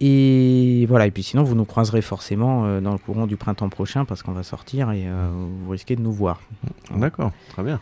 Et 0.00 0.84
voilà, 0.88 1.06
et 1.06 1.10
puis 1.10 1.22
sinon, 1.22 1.42
vous 1.42 1.54
nous 1.54 1.64
croiserez 1.64 2.02
forcément 2.02 2.64
euh, 2.66 2.80
dans 2.80 2.92
le 2.92 2.98
courant 2.98 3.26
du 3.26 3.36
printemps 3.36 3.68
prochain 3.70 4.04
parce 4.04 4.22
qu'on 4.22 4.32
va 4.32 4.42
sortir 4.42 4.90
et 4.92 5.04
euh, 5.06 5.28
vous 5.64 5.70
risquez 5.70 5.96
de 5.96 6.02
nous 6.02 6.12
voir. 6.12 6.40
D'accord, 6.94 7.32
très 7.48 7.62
bien. 7.62 7.80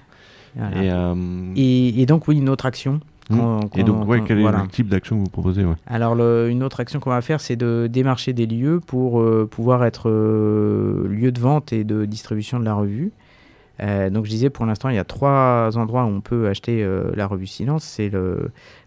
Voilà. 0.56 0.85
Et, 0.85 0.90
euh, 0.92 1.14
Et, 1.56 2.00
et 2.02 2.06
donc, 2.06 2.28
oui, 2.28 2.37
une 2.37 2.49
autre 2.49 2.66
action. 2.66 3.00
qu'on- 3.28 3.61
Et 3.75 3.83
donc, 3.83 4.06
ouais, 4.06 4.23
quel 4.25 4.38
est 4.38 4.42
voilà. 4.42 4.62
le 4.62 4.68
type 4.68 4.88
d'action 4.88 5.16
que 5.16 5.23
vous 5.25 5.30
proposez 5.30 5.64
ouais. 5.64 5.75
Alors, 5.88 6.14
le- 6.14 6.49
une 6.50 6.62
autre 6.62 6.78
action 6.78 7.00
qu'on 7.00 7.11
va 7.11 7.21
faire, 7.23 7.40
c'est 7.40 7.56
de 7.56 7.88
démarcher 7.90 8.33
des 8.33 8.47
lieux 8.47 8.78
pour 8.87 9.25
pouvoir 9.50 9.85
être 9.85 10.09
lieu 10.09 11.33
de 11.33 11.40
vente 11.40 11.73
et 11.73 11.83
de 11.83 12.04
distribution 12.04 12.61
de 12.61 12.64
la 12.64 12.75
revue. 12.75 13.11
Euh, 13.80 14.09
donc, 14.09 14.25
je 14.26 14.30
disais, 14.30 14.50
pour 14.50 14.66
l'instant, 14.66 14.88
il 14.88 14.94
y 14.94 14.99
a 15.00 15.04
trois 15.04 15.71
endroits 15.76 16.04
où 16.04 16.09
on 16.09 16.21
peut 16.21 16.47
acheter 16.47 16.85
euh, 16.85 17.11
la 17.16 17.26
revue 17.26 17.49
Silence. 17.49 17.83
C'est 17.83 18.12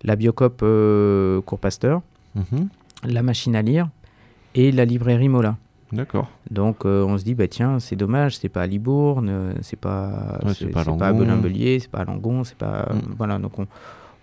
la 0.03 0.15
Biocop 0.15 0.61
euh, 0.63 1.41
Cours 1.41 1.59
Pasteur, 1.59 2.01
Mhm. 2.35 2.69
La 3.03 3.21
machine 3.21 3.55
à 3.55 3.61
lire 3.61 3.89
et 4.55 4.71
la 4.71 4.85
librairie 4.85 5.29
Mola. 5.29 5.57
D'accord. 5.93 6.29
Donc, 6.51 6.85
euh, 6.85 7.05
on 7.05 7.17
se 7.17 7.23
dit, 7.23 7.33
bah, 7.33 7.47
tiens, 7.47 7.79
c'est 7.79 7.95
dommage, 7.95 8.37
c'est 8.37 8.49
pas 8.49 8.63
à 8.63 8.67
Libourne, 8.67 9.29
euh, 9.29 9.53
c'est 9.61 9.79
pas, 9.79 10.39
Ouais, 10.43 10.53
c'est 10.53 10.65
c'est 10.65 10.71
pas 10.71 10.81
à 10.81 10.85
pas. 10.85 11.13
Belin-Belier, 11.13 11.79
c'est 11.79 11.89
pas 11.89 11.99
à 11.99 12.05
Langon, 12.05 12.43
c'est 12.43 12.57
pas. 12.57 12.89
Mm. 12.93 13.13
Voilà, 13.17 13.39
donc 13.39 13.57
on, 13.57 13.67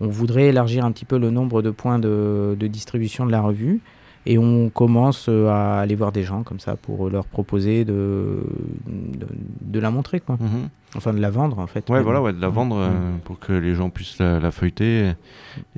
on 0.01 0.09
voudrait 0.09 0.49
élargir 0.49 0.85
un 0.85 0.93
petit 0.93 1.07
peu 1.07 1.19
le 1.19 1.31
nombre 1.31 1.63
de 1.63 1.71
points 1.71 1.99
de, 1.99 2.55
de 2.59 2.67
distribution 2.67 3.25
de 3.25 3.31
la 3.33 3.41
revue. 3.41 3.81
Et 4.27 4.39
on 4.39 4.71
commence 4.71 5.27
euh, 5.29 5.49
à 5.49 5.81
aller 5.81 5.95
voir 5.95 6.11
des 6.11 6.23
gens 6.23 6.43
comme 6.45 6.59
ça 6.61 6.77
pour 6.77 7.11
leur 7.11 7.27
proposer 7.27 7.85
de, 7.85 8.39
de, 8.87 9.27
de 9.61 9.81
la 9.81 9.91
montrer, 9.91 10.21
quoi. 10.21 10.37
Mhm. 10.41 10.69
Enfin, 10.97 11.13
de 11.13 11.19
la 11.21 11.29
vendre, 11.31 11.59
en 11.59 11.67
fait. 11.67 11.91
Ouais, 11.91 12.01
voilà, 12.01 12.23
ouais, 12.23 12.33
de 12.33 12.41
la 12.41 12.49
vendre 12.49 12.77
euh, 12.79 12.89
pour 13.25 13.39
que 13.41 13.53
les 13.53 13.75
gens 13.75 13.91
puissent 13.91 14.19
la, 14.21 14.39
la 14.41 14.51
feuilleter 14.53 15.09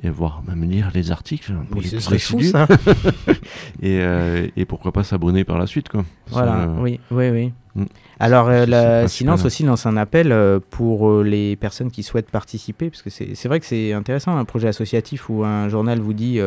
et, 0.03 0.07
et 0.07 0.09
voir 0.11 0.43
même 0.47 0.63
lire 0.69 0.91
les 0.93 1.11
articles. 1.11 1.51
pour 1.69 1.79
Oui, 1.79 1.83
les 1.91 1.99
ce 1.99 2.07
plus 2.07 2.19
serait 2.19 2.19
fou, 2.19 2.41
ça. 2.43 2.67
Et, 3.81 3.99
euh, 4.01 4.47
et 4.55 4.65
pourquoi 4.65 4.91
pas 4.91 5.03
s'abonner 5.03 5.43
par 5.43 5.57
la 5.57 5.67
suite, 5.67 5.89
quoi. 5.89 6.03
Voilà, 6.29 6.63
euh, 6.63 6.75
oui, 6.79 6.99
oui, 7.11 7.29
oui. 7.29 7.53
Mm. 7.75 7.85
Alors, 8.19 8.47
C'est- 8.47 8.65
la 8.67 9.01
c'est. 9.07 9.17
Silence 9.17 9.43
aussi 9.45 9.63
lance 9.63 9.85
un 9.85 9.97
appel 9.97 10.33
pour 10.69 11.21
les 11.23 11.55
personnes 11.55 11.91
qui 11.91 12.03
souhaitent 12.03 12.29
participer, 12.31 12.89
parce 12.89 13.01
que 13.01 13.09
c'est 13.09 13.35
c'est 13.35 13.47
vrai 13.47 13.59
que 13.59 13.65
c'est 13.65 13.93
intéressant, 13.93 14.37
un 14.37 14.45
projet 14.45 14.67
associatif 14.67 15.29
où 15.29 15.43
un 15.43 15.67
journal 15.69 15.99
vous 15.99 16.13
dit 16.13 16.39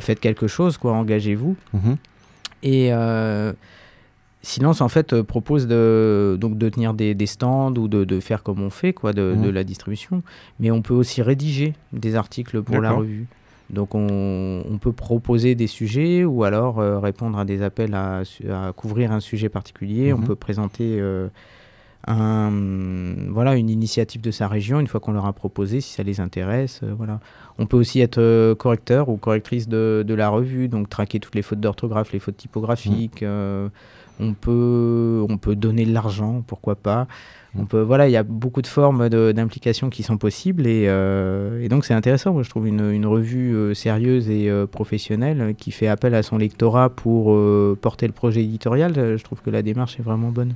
faites 0.00 0.20
quelque 0.20 0.46
chose, 0.46 0.76
quoi, 0.78 0.92
engagez-vous. 0.92 1.56
mhm. 1.74 1.96
Et 2.62 2.92
euh, 2.92 3.52
Silence, 4.42 4.80
en 4.80 4.88
fait, 4.88 5.12
euh, 5.12 5.22
propose 5.24 5.66
de, 5.66 6.36
donc, 6.40 6.56
de 6.56 6.68
tenir 6.68 6.94
des, 6.94 7.14
des 7.14 7.26
stands 7.26 7.74
ou 7.74 7.88
de, 7.88 8.04
de 8.04 8.20
faire 8.20 8.42
comme 8.44 8.62
on 8.62 8.70
fait, 8.70 8.92
quoi, 8.92 9.12
de, 9.12 9.34
Mhm. 9.36 9.42
de 9.42 9.48
la 9.50 9.64
distribution. 9.64 10.22
Mais 10.60 10.70
on 10.70 10.82
peut 10.82 10.94
aussi 10.94 11.20
rédiger 11.22 11.74
des 11.92 12.14
articles 12.14 12.62
pour 12.62 12.80
la 12.80 12.92
revue. 12.92 13.26
Donc 13.70 13.96
on, 13.96 14.62
on 14.70 14.78
peut 14.78 14.92
proposer 14.92 15.56
des 15.56 15.66
sujets 15.66 16.24
ou 16.24 16.44
alors 16.44 16.78
euh, 16.78 17.00
répondre 17.00 17.36
à 17.36 17.44
des 17.44 17.62
appels 17.62 17.94
à, 17.94 18.22
couvrir 18.76 19.10
un 19.10 19.18
sujet 19.18 19.48
particulier. 19.48 20.12
On 20.12 20.18
Mhm. 20.18 20.24
peut 20.26 20.36
présenter 20.36 20.98
euh, 21.00 21.26
un, 22.06 22.52
voilà, 23.30 23.56
une 23.56 23.68
initiative 23.70 24.20
de 24.20 24.30
sa 24.30 24.48
région 24.48 24.80
une 24.80 24.86
fois 24.86 25.00
qu'on 25.00 25.12
leur 25.12 25.26
a 25.26 25.32
proposé, 25.32 25.80
si 25.80 25.92
ça 25.92 26.02
les 26.02 26.20
intéresse. 26.20 26.80
euh, 26.82 26.92
voilà. 26.96 27.20
On 27.58 27.66
peut 27.66 27.76
aussi 27.76 28.00
être 28.00 28.18
euh, 28.18 28.54
correcteur 28.54 29.08
ou 29.08 29.16
correctrice 29.16 29.68
de, 29.68 30.04
de 30.06 30.14
la 30.14 30.28
revue, 30.28 30.68
donc 30.68 30.88
traquer 30.88 31.20
toutes 31.20 31.34
les 31.34 31.42
fautes 31.42 31.60
d'orthographe, 31.60 32.12
les 32.12 32.18
fautes 32.18 32.36
typographiques. 32.36 33.22
euh, 33.22 33.68
on, 34.20 34.34
peut, 34.34 35.24
on 35.28 35.36
peut 35.36 35.56
donner 35.56 35.84
de 35.84 35.92
l'argent, 35.92 36.42
pourquoi 36.46 36.74
pas. 36.74 37.06
On 37.58 37.64
peut, 37.64 37.80
voilà, 37.80 38.06
il 38.06 38.12
y 38.12 38.16
a 38.18 38.22
beaucoup 38.22 38.60
de 38.60 38.66
formes 38.66 39.08
d'implication 39.08 39.88
qui 39.88 40.02
sont 40.02 40.18
possibles 40.18 40.66
et, 40.66 40.84
euh, 40.88 41.62
et 41.62 41.68
donc 41.70 41.86
c'est 41.86 41.94
intéressant. 41.94 42.34
Moi, 42.34 42.42
je 42.42 42.50
trouve 42.50 42.66
une, 42.66 42.90
une 42.90 43.06
revue 43.06 43.54
euh, 43.54 43.72
sérieuse 43.72 44.28
et 44.28 44.50
euh, 44.50 44.66
professionnelle 44.66 45.54
qui 45.56 45.70
fait 45.70 45.88
appel 45.88 46.14
à 46.14 46.22
son 46.22 46.36
lectorat 46.36 46.90
pour 46.90 47.34
porter 47.80 48.06
le 48.06 48.12
projet 48.12 48.42
éditorial. 48.44 48.92
Je 48.94 49.24
trouve 49.24 49.40
que 49.40 49.50
la 49.50 49.62
démarche 49.62 49.98
est 49.98 50.02
vraiment 50.02 50.28
bonne. 50.30 50.54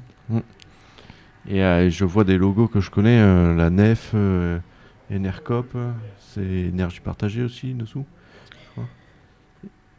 Et 1.49 1.62
euh, 1.64 1.88
je 1.90 2.04
vois 2.04 2.25
des 2.25 2.37
logos 2.38 2.68
que 2.68 2.80
je 2.80 2.90
connais, 2.90 3.18
euh, 3.20 3.54
la 3.54 3.70
NEF, 3.70 4.12
euh, 4.14 4.59
Enercop, 5.12 5.66
euh, 5.75 5.90
c'est 6.18 6.44
énergie 6.44 7.00
partagée 7.00 7.42
aussi 7.42 7.73
dessous. 7.75 8.04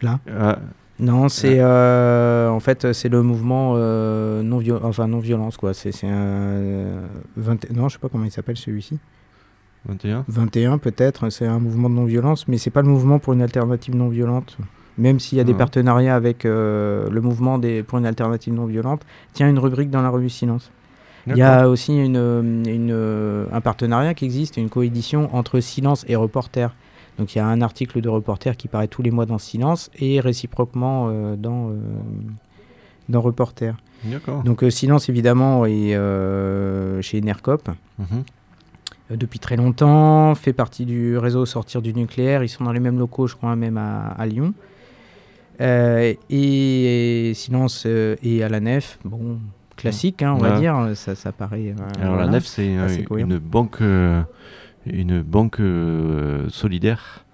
Là 0.01 0.19
Ah, 0.31 0.57
Non, 1.00 1.29
c'est 1.29 1.57
euh, 1.60 2.50
en 2.50 2.60
fait 2.60 2.91
c'est 2.93 3.10
le 3.10 3.21
mouvement 3.21 3.75
non 3.75 4.57
viol 4.57 4.79
enfin 4.83 5.07
non 5.07 5.19
violence 5.19 5.57
quoi. 5.57 5.74
C'est 5.74 5.91
c'est 5.91 6.07
un 6.07 7.01
20 7.38 7.71
non 7.71 7.88
je 7.89 7.93
sais 7.93 8.00
pas 8.00 8.10
comment 8.10 8.25
il 8.25 8.31
s'appelle 8.31 8.57
celui-ci. 8.57 8.98
21 9.88 10.25
21 10.27 10.77
peut-être. 10.79 11.29
C'est 11.29 11.45
un 11.48 11.60
mouvement 11.60 11.89
de 11.89 11.95
non 11.95 12.05
violence, 12.05 12.48
mais 12.48 12.57
c'est 12.57 12.69
pas 12.71 12.81
le 12.81 12.88
mouvement 12.88 13.19
pour 13.19 13.33
une 13.33 13.41
alternative 13.41 13.95
non 13.95 14.10
violente. 14.10 14.57
Même 14.98 15.19
s'il 15.19 15.38
y 15.38 15.41
a 15.41 15.43
des 15.43 15.53
Ah. 15.53 15.57
partenariats 15.57 16.15
avec 16.15 16.45
euh, 16.45 17.10
le 17.10 17.21
mouvement 17.21 17.57
des 17.60 17.81
pour 17.83 17.98
une 17.98 18.05
alternative 18.05 18.53
non 18.53 18.65
violente, 18.65 19.03
tient 19.33 19.50
une 19.50 19.57
rubrique 19.60 19.89
dans 19.89 20.01
la 20.01 20.10
revue 20.10 20.29
Silence. 20.29 20.71
Il 21.27 21.37
y 21.37 21.41
a 21.43 21.69
aussi 21.69 21.93
une, 21.93 22.15
une, 22.67 22.89
euh, 22.91 23.45
un 23.51 23.61
partenariat 23.61 24.13
qui 24.13 24.25
existe, 24.25 24.57
une 24.57 24.69
coédition 24.69 25.33
entre 25.35 25.59
Silence 25.59 26.03
et 26.07 26.15
Reporter. 26.15 26.73
Donc 27.19 27.35
il 27.35 27.37
y 27.37 27.41
a 27.41 27.45
un 27.45 27.61
article 27.61 28.01
de 28.01 28.09
Reporter 28.09 28.57
qui 28.57 28.67
paraît 28.67 28.87
tous 28.87 29.01
les 29.03 29.11
mois 29.11 29.25
dans 29.25 29.37
Silence 29.37 29.91
et 29.99 30.19
réciproquement 30.19 31.09
euh, 31.09 31.35
dans, 31.35 31.69
euh, 31.69 31.73
dans 33.09 33.21
Reporter. 33.21 33.75
Donc 34.45 34.63
euh, 34.63 34.69
Silence 34.71 35.09
évidemment 35.09 35.65
est 35.67 35.93
euh, 35.93 37.01
chez 37.01 37.19
Enercop 37.19 37.69
Mhm. 37.99 38.23
euh, 39.11 39.15
depuis 39.15 39.37
très 39.37 39.57
longtemps, 39.57 40.33
fait 40.33 40.53
partie 40.53 40.85
du 40.85 41.17
réseau 41.19 41.45
Sortir 41.45 41.83
du 41.83 41.93
nucléaire. 41.93 42.43
Ils 42.43 42.49
sont 42.49 42.63
dans 42.63 42.71
les 42.73 42.79
mêmes 42.79 42.97
locaux, 42.97 43.27
je 43.27 43.35
crois, 43.35 43.55
même 43.55 43.77
à, 43.77 44.07
à 44.17 44.25
Lyon. 44.25 44.53
Euh, 45.59 46.13
et, 46.31 47.33
Silence 47.35 47.83
euh, 47.85 48.15
et 48.23 48.41
à 48.43 48.49
la 48.49 48.59
nef, 48.59 48.97
bon, 49.05 49.37
classique, 49.81 50.21
hein, 50.23 50.33
on 50.38 50.38
va 50.41 50.59
dire. 50.59 50.75
Ça, 50.95 51.15
ça 51.15 51.31
paraît. 51.31 51.69
euh, 51.77 52.01
Alors 52.01 52.13
voilà. 52.15 52.25
la 52.25 52.31
NEF, 52.31 52.45
c'est 52.45 52.73
une 53.17 53.38
banque, 53.39 53.81
euh, 53.81 54.21
une 54.85 55.21
banque 55.21 55.59
euh, 55.59 56.47
solidaire. 56.50 57.25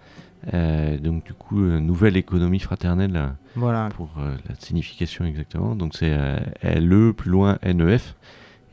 Euh, 0.54 0.98
donc 1.00 1.25
du 1.25 1.34
coup, 1.34 1.62
euh, 1.62 1.80
nouvelle 1.80 2.16
économie 2.16 2.60
fraternelle 2.60 3.16
euh, 3.18 3.27
Voilà. 3.56 3.89
pour 3.96 4.10
la 4.18 4.56
signification 4.60 5.26
exactement. 5.26 5.76
Donc 5.76 5.93
c'est 5.95 6.15
LE 6.63 7.12
plus 7.13 7.30
loin 7.32 7.58
NEF. 7.63 8.15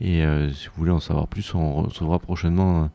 Et 0.01 0.23
si 0.53 0.67
vous 0.67 0.73
voulez 0.77 0.91
en 0.91 0.99
savoir 0.99 1.27
plus, 1.27 1.53
on 1.55 1.83
recevra 1.83 2.19
prochainement 2.19 2.89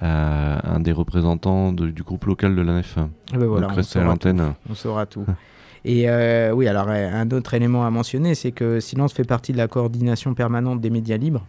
un 0.00 0.80
des 0.80 0.92
représentants 0.92 1.72
de- 1.72 1.88
du 1.90 2.02
groupe 2.02 2.24
local 2.26 2.54
de 2.56 2.62
la 2.62 2.74
NEF. 2.74 2.98
Et 3.32 3.38
ben 3.38 3.46
voilà, 3.46 3.62
donc 3.66 3.72
on 3.72 3.76
restez 3.76 3.98
à 3.98 4.04
l'antenne. 4.04 4.52
On 4.68 4.74
saura 4.74 5.06
tout. 5.06 5.24
Et 5.84 6.08
euh, 6.08 6.52
oui, 6.52 6.66
alors 6.66 6.88
un 6.88 7.30
autre 7.30 7.52
élément 7.54 7.84
à 7.86 7.90
mentionner, 7.90 8.34
c'est 8.34 8.52
que 8.52 8.80
Silence 8.80 9.12
fait 9.12 9.24
partie 9.24 9.52
de 9.52 9.58
la 9.58 9.68
coordination 9.68 10.32
permanente 10.34 10.80
des 10.80 10.90
médias 10.90 11.16
libres. 11.18 11.46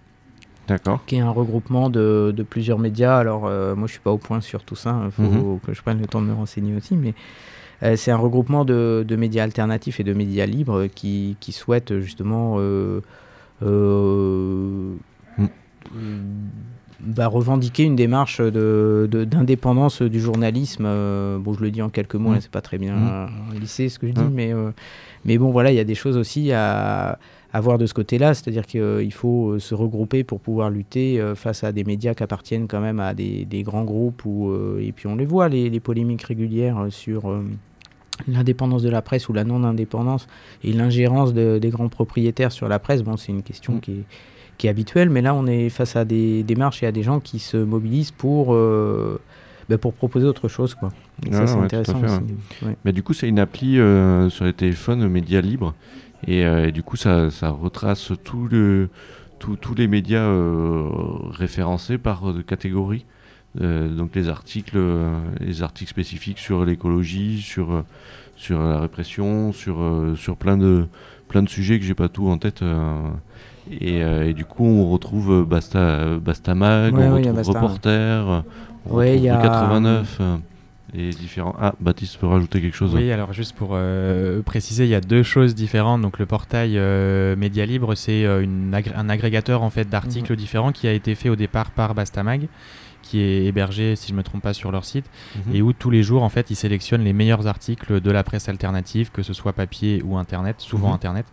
D'accord. 0.67 0.99
qui 1.05 1.17
est 1.17 1.19
un 1.19 1.29
regroupement 1.29 1.91
de, 1.91 2.33
de 2.35 2.41
plusieurs 2.43 2.79
médias. 2.79 3.17
Alors, 3.19 3.45
euh, 3.45 3.75
moi, 3.75 3.85
je 3.87 3.91
suis 3.93 4.01
pas 4.01 4.11
au 4.11 4.17
point 4.17 4.41
sur 4.41 4.63
tout 4.63 4.75
ça. 4.75 4.99
Il 5.05 5.11
faut 5.11 5.21
Mhm. 5.21 5.59
que 5.59 5.73
je 5.73 5.81
prenne 5.83 5.99
le 5.99 6.07
temps 6.07 6.21
de 6.23 6.25
me 6.25 6.33
renseigner 6.33 6.75
aussi. 6.75 6.95
Mais 6.97 7.13
euh, 7.83 7.95
c'est 7.95 8.09
un 8.09 8.17
regroupement 8.17 8.65
de, 8.65 9.05
de 9.07 9.15
médias 9.15 9.43
alternatifs 9.43 9.99
et 9.99 10.03
de 10.03 10.13
médias 10.13 10.47
libres 10.47 10.87
qui, 10.87 11.37
qui 11.39 11.51
souhaitent 11.51 11.99
justement 11.99 12.57
Mm. 15.93 16.49
Bah, 16.99 17.27
revendiquer 17.27 17.83
une 17.83 17.95
démarche 17.95 18.39
de- 18.41 19.07
de- 19.11 19.23
d'indépendance 19.25 20.01
du 20.01 20.19
journalisme. 20.19 20.85
Euh, 20.87 21.37
bon, 21.37 21.53
je 21.53 21.61
le 21.61 21.71
dis 21.71 21.81
en 21.81 21.89
quelques 21.89 22.15
mots, 22.15 22.29
Mm. 22.29 22.33
là, 22.35 22.41
c'est 22.41 22.51
pas 22.51 22.61
très 22.61 22.77
bien 22.77 22.95
Mm. 22.95 23.07
euh, 23.53 23.59
lissé 23.59 23.89
ce 23.89 23.99
que 23.99 24.07
je 24.07 24.13
dis, 24.13 24.21
Mm. 24.21 24.31
mais, 24.33 24.53
euh, 24.53 24.71
mais 25.25 25.37
bon, 25.37 25.49
voilà, 25.51 25.71
il 25.71 25.75
y 25.75 25.79
a 25.79 25.83
des 25.83 25.95
choses 25.95 26.17
aussi 26.17 26.51
à, 26.51 27.19
à 27.53 27.61
voir 27.61 27.77
de 27.77 27.85
ce 27.85 27.93
côté-là, 27.93 28.33
c'est-à-dire 28.33 28.65
qu'il 28.65 29.13
faut 29.13 29.59
se 29.59 29.73
regrouper 29.75 30.23
pour 30.23 30.39
pouvoir 30.39 30.69
lutter 30.69 31.21
face 31.35 31.63
à 31.63 31.71
des 31.71 31.83
médias 31.85 32.13
qui 32.13 32.23
appartiennent 32.23 32.67
quand 32.67 32.81
même 32.81 32.99
à 32.99 33.13
des, 33.13 33.45
des 33.45 33.63
grands 33.63 33.85
groupes, 33.85 34.23
où, 34.25 34.53
et 34.79 34.91
puis 34.91 35.07
on 35.07 35.15
les 35.15 35.25
voit, 35.25 35.47
les, 35.47 35.69
les 35.69 35.79
polémiques 35.79 36.23
régulières 36.23 36.87
sur 36.89 37.33
l'indépendance 38.27 38.81
de 38.81 38.89
la 38.89 39.01
presse 39.01 39.27
ou 39.29 39.33
la 39.33 39.43
non-indépendance 39.43 40.27
et 40.63 40.71
l'ingérence 40.71 41.33
de- 41.33 41.59
des 41.61 41.69
grands 41.69 41.89
propriétaires 41.89 42.51
sur 42.51 42.67
la 42.69 42.79
presse. 42.79 43.03
Bon, 43.03 43.17
c'est 43.17 43.31
une 43.31 43.43
question 43.43 43.73
Mm. 43.75 43.79
qui 43.81 43.91
est 43.91 44.03
qui 44.57 44.67
est 44.67 44.69
habituelle, 44.69 45.09
mais 45.09 45.21
là 45.21 45.33
on 45.33 45.47
est 45.47 45.69
face 45.69 45.95
à 45.95 46.05
des 46.05 46.43
démarches 46.43 46.83
et 46.83 46.87
à 46.87 46.91
des 46.91 47.03
gens 47.03 47.19
qui 47.19 47.39
se 47.39 47.57
mobilisent 47.57 48.11
pour, 48.11 48.53
euh, 48.53 49.19
bah, 49.69 49.77
pour 49.77 49.93
proposer 49.93 50.25
autre 50.25 50.47
chose. 50.47 50.75
Quoi. 50.75 50.89
Ça 51.31 51.47
c'est 51.47 51.55
ouais, 51.57 51.63
intéressant 51.63 51.99
fait, 51.99 52.05
aussi. 52.05 52.21
Ouais. 52.65 52.75
Mais 52.85 52.91
du 52.93 53.03
coup, 53.03 53.13
c'est 53.13 53.27
une 53.27 53.39
appli 53.39 53.79
euh, 53.79 54.29
sur 54.29 54.45
les 54.45 54.53
téléphones 54.53 55.03
euh, 55.03 55.09
médias 55.09 55.41
libres. 55.41 55.73
Et, 56.27 56.45
euh, 56.45 56.67
et 56.67 56.71
du 56.71 56.83
coup, 56.83 56.95
ça, 56.95 57.29
ça 57.29 57.49
retrace 57.49 58.11
tout 58.23 58.47
le, 58.49 58.89
tout- 59.39 59.57
tous 59.57 59.75
les 59.75 59.87
médias 59.87 60.27
référencés 61.31 61.97
par 61.97 62.23
catégorie. 62.47 63.05
Donc 63.57 64.15
les 64.15 64.27
articles, 64.27 64.77
les 65.39 65.63
articles 65.63 65.89
spécifiques 65.89 66.39
sur 66.39 66.65
l'écologie, 66.65 67.41
sur, 67.41 67.85
sur 68.35 68.59
la 68.59 68.81
répression, 68.81 69.53
sur, 69.53 69.77
sur 70.17 70.35
plein, 70.35 70.57
de, 70.57 70.87
plein 71.29 71.41
de 71.41 71.47
sujets 71.47 71.79
que 71.79 71.85
j'ai 71.85 71.93
pas 71.93 72.09
tout 72.09 72.27
en 72.27 72.37
tête. 72.37 72.63
Euh. 73.71 73.77
et, 73.79 74.03
euh, 74.03 74.29
et 74.29 74.33
du 74.33 74.45
coup, 74.45 74.65
on 74.65 74.89
retrouve 74.89 75.31
euh, 75.31 75.43
Basta, 75.45 76.17
Bastamag, 76.19 76.93
Ouais, 76.93 77.07
on 77.07 77.15
retrouve 77.15 77.33
Basta. 77.35 77.59
Reporter, 77.61 78.29
euh, 78.29 78.41
on 78.89 78.95
Ouais, 78.95 79.15
il 79.17 79.23
y 79.23 79.31
retrouve 79.31 79.45
a- 79.45 79.49
89. 79.49 80.17
euh, 80.21 80.37
les 80.93 81.09
différents. 81.09 81.55
Ah, 81.59 81.73
Baptiste 81.81 82.17
peut 82.17 82.27
rajouter 82.27 82.61
quelque 82.61 82.75
chose. 82.77 82.93
Oui, 82.95 83.11
alors 83.11 83.33
juste 83.33 83.53
pour 83.55 83.71
euh, 83.73 84.41
préciser, 84.41 84.85
il 84.85 84.89
y 84.89 84.95
a 84.95 85.01
deux 85.01 85.23
choses 85.23 85.53
différentes. 85.55 86.01
Donc 86.01 86.19
le 86.19 86.25
portail 86.25 86.77
euh, 86.77 87.35
Média 87.35 87.65
Libre, 87.65 87.95
c'est 87.95 88.23
euh, 88.25 88.45
agré- 88.71 88.95
un 88.95 89.09
agrégateur 89.09 89.61
en 89.63 89.69
fait 89.69 89.89
d'articles 89.89 90.31
Mhm. 90.33 90.37
différents 90.37 90.71
qui 90.71 90.87
a 90.87 90.93
été 90.93 91.15
fait 91.15 91.27
au 91.29 91.35
départ 91.35 91.71
par 91.71 91.95
Bastamag, 91.95 92.47
qui 93.01 93.19
est 93.19 93.45
hébergé, 93.45 93.95
si 93.97 94.11
je 94.11 94.15
me 94.15 94.23
trompe 94.23 94.41
pas, 94.43 94.53
sur 94.53 94.71
leur 94.71 94.85
site, 94.85 95.05
Mhm. 95.47 95.55
et 95.55 95.61
où 95.61 95.73
tous 95.73 95.89
les 95.89 96.01
jours 96.01 96.23
en 96.23 96.29
fait 96.29 96.49
ils 96.49 96.55
sélectionnent 96.55 97.03
les 97.03 97.13
meilleurs 97.13 97.45
articles 97.47 97.99
de 97.99 98.11
la 98.11 98.23
presse 98.23 98.47
alternative, 98.47 99.11
que 99.11 99.21
ce 99.21 99.33
soit 99.33 99.53
papier 99.53 100.01
ou 100.05 100.17
internet, 100.17 100.55
souvent 100.59 100.89
Mhm. 100.89 100.93
internet. 100.95 101.25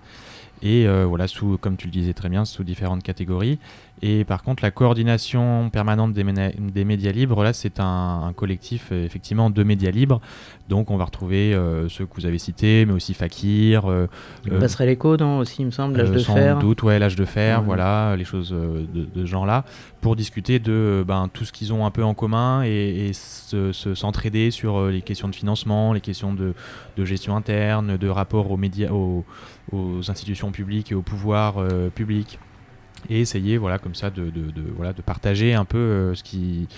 Et 0.63 0.87
euh, 0.87 1.05
voilà, 1.05 1.27
sous, 1.27 1.59
comme 1.59 1.77
tu 1.77 1.87
le 1.87 1.93
disais 1.93 2.13
très 2.13 2.29
bien, 2.29 2.45
sous 2.45 2.65
différentes 2.65 3.03
catégories. 3.03 3.59
Et 4.05 4.25
par 4.25 4.43
contre, 4.43 4.65
la 4.65 4.73
coordination 4.73 5.71
permanente 5.71 6.13
des, 6.13 6.25
médias 6.25 7.13
libres, 7.13 7.45
là, 7.45 7.53
c'est 7.53 7.79
un, 7.79 8.23
un 8.25 8.33
collectif 8.33 8.89
euh, 8.91 9.05
effectivement 9.05 9.49
de 9.49 9.63
médias 9.63 9.93
libres. 9.93 10.21
Donc, 10.69 10.91
on 10.91 10.97
va 10.97 11.05
retrouver 11.05 11.55
euh, 11.55 11.89
ceux 11.89 12.07
que 12.07 12.15
vous 12.17 12.27
avez 12.27 12.39
cités, 12.39 12.85
mais 12.85 12.93
aussi 12.95 13.15
Fakir, 13.15 13.89
euh, 13.89 14.09
On 14.51 14.55
euh, 14.55 14.59
passerait 14.59 14.87
l'écho, 14.87 15.17
non 15.17 15.39
Aussi, 15.39 15.63
il 15.63 15.67
me 15.67 15.71
semble, 15.71 15.97
l'âge 15.97 16.11
de 16.11 16.19
sans 16.19 16.35
fer. 16.35 16.59
doute, 16.59 16.83
ouais, 16.83 16.99
l'âge 16.99 17.15
de 17.15 17.25
fer, 17.25 17.63
voilà, 17.63 18.17
les 18.17 18.25
choses 18.25 18.51
de, 18.51 18.87
de 19.05 19.21
ce 19.21 19.27
genre-là, 19.27 19.65
pour 20.01 20.17
discuter 20.17 20.59
de 20.59 21.05
ben, 21.07 21.29
tout 21.33 21.45
ce 21.45 21.53
qu'ils 21.53 21.73
ont 21.73 21.87
un 21.87 21.91
peu 21.93 22.03
en 22.03 22.15
commun 22.15 22.65
et, 22.65 23.07
et 23.09 23.13
se- 23.13 23.71
se- 23.71 23.95
s'entraider 23.95 24.51
sur 24.51 24.87
les 24.89 25.03
questions 25.03 25.29
de 25.29 25.35
financement, 25.37 25.93
les 25.93 26.01
questions 26.01 26.35
de, 26.35 26.55
de 26.97 27.05
gestion 27.05 27.37
interne, 27.37 27.97
de 27.97 28.09
rapport 28.09 28.51
aux 28.51 28.57
médias, 28.57 28.91
aux, 28.91 29.25
aux 29.71 30.11
institutions 30.11 30.51
publiques 30.51 30.91
et 30.91 30.97
au 30.97 31.03
pouvoir 31.03 31.55
public. 31.95 32.41
Et 33.11 33.21
essayer, 33.21 33.59
voilà, 33.59 33.79
comme 33.79 33.95
ça, 33.95 34.11
de, 34.11 34.25
de- 34.27 34.51
de- 34.51 34.71
voilà, 34.77 34.93
de 34.93 35.03
partager 35.03 35.55
un 35.55 35.65
peu 35.65 35.79
euh, 35.79 36.15
ce 36.15 36.23
qui, 36.23 36.69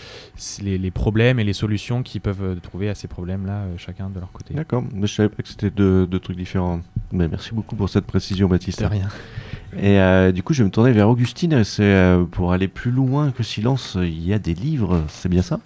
les, 0.62 0.78
les 0.78 0.90
problèmes 0.90 1.38
et 1.38 1.44
les 1.44 1.52
solutions 1.52 2.02
qu'ils 2.02 2.20
peuvent 2.20 2.42
euh, 2.42 2.54
trouver 2.56 2.88
à 2.88 2.94
ces 2.94 3.08
problèmes-là, 3.08 3.52
euh, 3.64 3.74
chacun 3.76 4.08
de 4.08 4.18
leur 4.18 4.32
côté. 4.32 4.54
D'accord, 4.54 4.82
mais 4.94 5.06
je 5.06 5.14
savais 5.14 5.28
pas 5.28 5.42
que 5.42 5.48
c'était 5.48 5.70
deux, 5.70 6.06
deux 6.06 6.18
trucs 6.18 6.36
différents. 6.36 6.80
Mais 7.12 7.28
merci 7.28 7.52
beaucoup 7.52 7.76
pour 7.76 7.88
cette 7.88 8.06
précision, 8.06 8.48
Baptiste. 8.48 8.78
C'est 8.80 8.86
rien. 8.86 9.08
Et 9.76 10.00
euh, 10.00 10.32
du 10.32 10.42
coup, 10.42 10.54
je 10.54 10.62
vais 10.62 10.66
me 10.66 10.70
tourner 10.72 10.92
vers 10.92 11.08
Augustine. 11.08 11.62
C'est 11.64 11.82
euh, 11.82 12.24
pour 12.24 12.52
aller 12.52 12.68
plus 12.68 12.90
loin 12.90 13.30
que 13.30 13.42
Silence. 13.42 13.96
Il 14.00 14.26
y 14.26 14.32
a 14.32 14.38
des 14.38 14.54
livres, 14.54 15.02
c'est 15.08 15.28
bien 15.28 15.42
ça? 15.42 15.60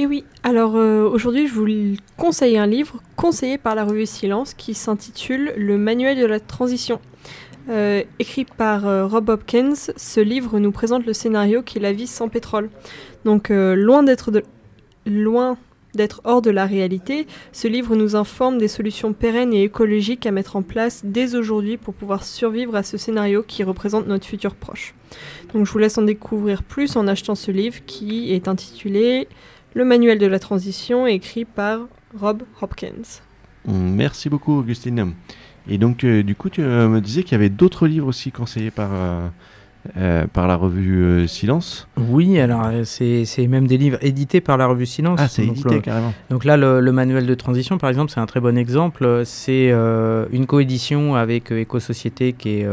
Et 0.00 0.06
oui, 0.06 0.24
alors 0.44 0.76
euh, 0.76 1.08
aujourd'hui 1.08 1.48
je 1.48 1.54
vous 1.54 1.66
conseille 2.16 2.56
un 2.56 2.68
livre 2.68 3.02
conseillé 3.16 3.58
par 3.58 3.74
la 3.74 3.84
revue 3.84 4.06
Silence 4.06 4.54
qui 4.54 4.72
s'intitule 4.74 5.52
Le 5.56 5.76
manuel 5.76 6.16
de 6.16 6.24
la 6.24 6.38
transition. 6.38 7.00
Euh, 7.68 8.02
écrit 8.18 8.46
par 8.46 8.86
euh, 8.86 9.06
Rob 9.06 9.28
Hopkins, 9.28 9.74
ce 9.74 10.20
livre 10.20 10.58
nous 10.58 10.72
présente 10.72 11.04
le 11.04 11.12
scénario 11.12 11.62
qui 11.62 11.78
est 11.78 11.82
la 11.82 11.92
vie 11.92 12.06
sans 12.06 12.28
pétrole. 12.28 12.70
Donc 13.24 13.50
euh, 13.50 13.74
loin 13.74 14.02
d'être 14.02 14.30
loin 15.04 15.58
d'être 15.94 16.20
hors 16.24 16.42
de 16.42 16.50
la 16.50 16.66
réalité, 16.66 17.26
ce 17.52 17.66
livre 17.66 17.96
nous 17.96 18.14
informe 18.14 18.58
des 18.58 18.68
solutions 18.68 19.12
pérennes 19.12 19.52
et 19.52 19.64
écologiques 19.64 20.26
à 20.26 20.30
mettre 20.30 20.56
en 20.56 20.62
place 20.62 21.02
dès 21.04 21.34
aujourd'hui 21.34 21.76
pour 21.76 21.94
pouvoir 21.94 22.24
survivre 22.24 22.76
à 22.76 22.82
ce 22.82 22.96
scénario 22.96 23.42
qui 23.42 23.64
représente 23.64 24.06
notre 24.06 24.26
futur 24.26 24.54
proche. 24.54 24.94
Donc 25.52 25.66
je 25.66 25.72
vous 25.72 25.78
laisse 25.78 25.98
en 25.98 26.02
découvrir 26.02 26.62
plus 26.62 26.96
en 26.96 27.08
achetant 27.08 27.34
ce 27.34 27.50
livre 27.50 27.80
qui 27.86 28.32
est 28.32 28.48
intitulé 28.48 29.28
Le 29.74 29.84
manuel 29.84 30.18
de 30.18 30.26
la 30.26 30.38
transition 30.38 31.06
écrit 31.06 31.44
par 31.44 31.88
Rob 32.18 32.42
Hopkins. 32.60 33.20
Merci 33.66 34.28
beaucoup, 34.28 34.58
Augustine. 34.58 35.14
Et 35.68 35.78
donc, 35.78 36.04
du 36.04 36.34
coup, 36.34 36.48
tu 36.50 36.62
euh, 36.62 36.88
me 36.88 37.00
disais 37.00 37.22
qu'il 37.22 37.32
y 37.32 37.34
avait 37.34 37.48
d'autres 37.50 37.86
livres 37.86 38.06
aussi 38.08 38.30
conseillés 38.32 38.70
par, 38.70 38.88
euh, 38.92 39.28
euh, 39.96 40.26
par 40.32 40.46
la 40.48 40.56
revue 40.56 41.02
euh, 41.02 41.26
Silence. 41.26 41.88
Oui, 41.96 42.38
alors 42.40 42.70
c'est 42.84 43.24
même 43.48 43.66
des 43.66 43.76
livres 43.78 43.98
édités 44.02 44.40
par 44.40 44.56
la 44.56 44.66
revue 44.66 44.86
Silence. 44.86 45.18
Ah, 45.22 45.28
c'est 45.28 45.44
édité 45.46 45.74
le- 45.76 45.80
carrément. 45.80 46.12
Donc 46.30 46.44
là, 46.44 46.56
le, 46.56 46.80
le 46.80 46.92
manuel 46.92 47.26
de 47.26 47.34
transition, 47.34 47.78
par 47.78 47.90
exemple, 47.90 48.10
c'est 48.10 48.20
un 48.20 48.26
très 48.26 48.40
bon 48.40 48.56
exemple. 48.56 49.22
C'est 49.24 49.70
euh, 49.70 50.26
une 50.32 50.46
coédition 50.46 51.14
avec 51.16 51.50
Éco-Société, 51.52 52.32
qui 52.32 52.48
est 52.60 52.66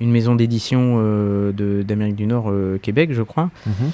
une 0.00 0.10
maison 0.10 0.34
d'édition 0.34 0.98
de- 1.00 1.82
d'Amérique 1.86 2.16
du 2.16 2.26
Nord, 2.26 2.52
Québec, 2.82 3.10
je 3.12 3.22
crois. 3.22 3.50
Mhm. 3.66 3.90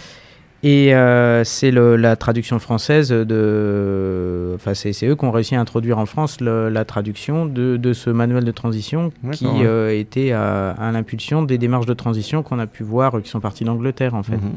Et 0.63 0.95
euh, 0.95 1.43
c'est 1.45 1.71
la 1.71 2.17
traduction 2.17 2.59
française 2.59 3.09
de. 3.11 4.53
Enfin, 4.57 4.75
c'est 4.75 5.07
eux 5.07 5.17
qui 5.17 5.25
ont 5.25 5.31
réussi 5.31 5.55
à 5.55 5.61
introduire 5.61 5.97
en 5.99 6.05
France 6.07 6.41
le- 6.41 6.69
la 6.69 6.85
traduction 6.85 7.47
de, 7.47 7.79
de 7.79 7.93
ce 7.95 8.11
manuel 8.11 8.45
de 8.45 8.51
transition 8.51 9.11
qui 9.33 9.47
ouais. 9.47 9.65
euh, 9.65 9.99
était 9.99 10.33
à, 10.33 10.71
à 10.73 10.93
l'impulsion 10.93 11.43
des 11.43 11.57
démarches 11.57 11.87
de 11.87 11.95
transition 11.95 12.43
qu'on 12.43 12.59
a 12.59 12.67
pu 12.67 12.83
voir, 12.83 13.15
euh, 13.17 13.21
qui 13.21 13.31
sont 13.31 13.41
parties 13.41 13.65
d'Angleterre, 13.65 14.15
en 14.15 14.23
fait. 14.23 14.37
Mhm. 14.37 14.53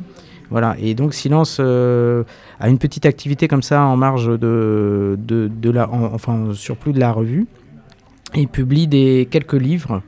Voilà, 0.50 0.76
et 0.80 0.94
donc 0.94 1.14
Silence 1.14 1.60
a 1.62 2.70
une 2.70 2.78
petite 2.78 3.06
activité 3.06 3.48
comme 3.48 3.64
ça 3.64 3.82
en 3.84 3.96
marge 3.96 4.28
de, 4.28 5.18
de, 5.18 5.50
de 5.50 5.70
la, 5.72 5.90
en- 5.90 6.14
enfin 6.14 6.50
surplus 6.54 6.92
de 6.92 7.00
la 7.00 7.12
revue. 7.14 7.48
Il 8.36 8.48
publie 8.50 8.88
des, 8.88 9.28
quelques 9.32 9.54
livres. 9.54 10.02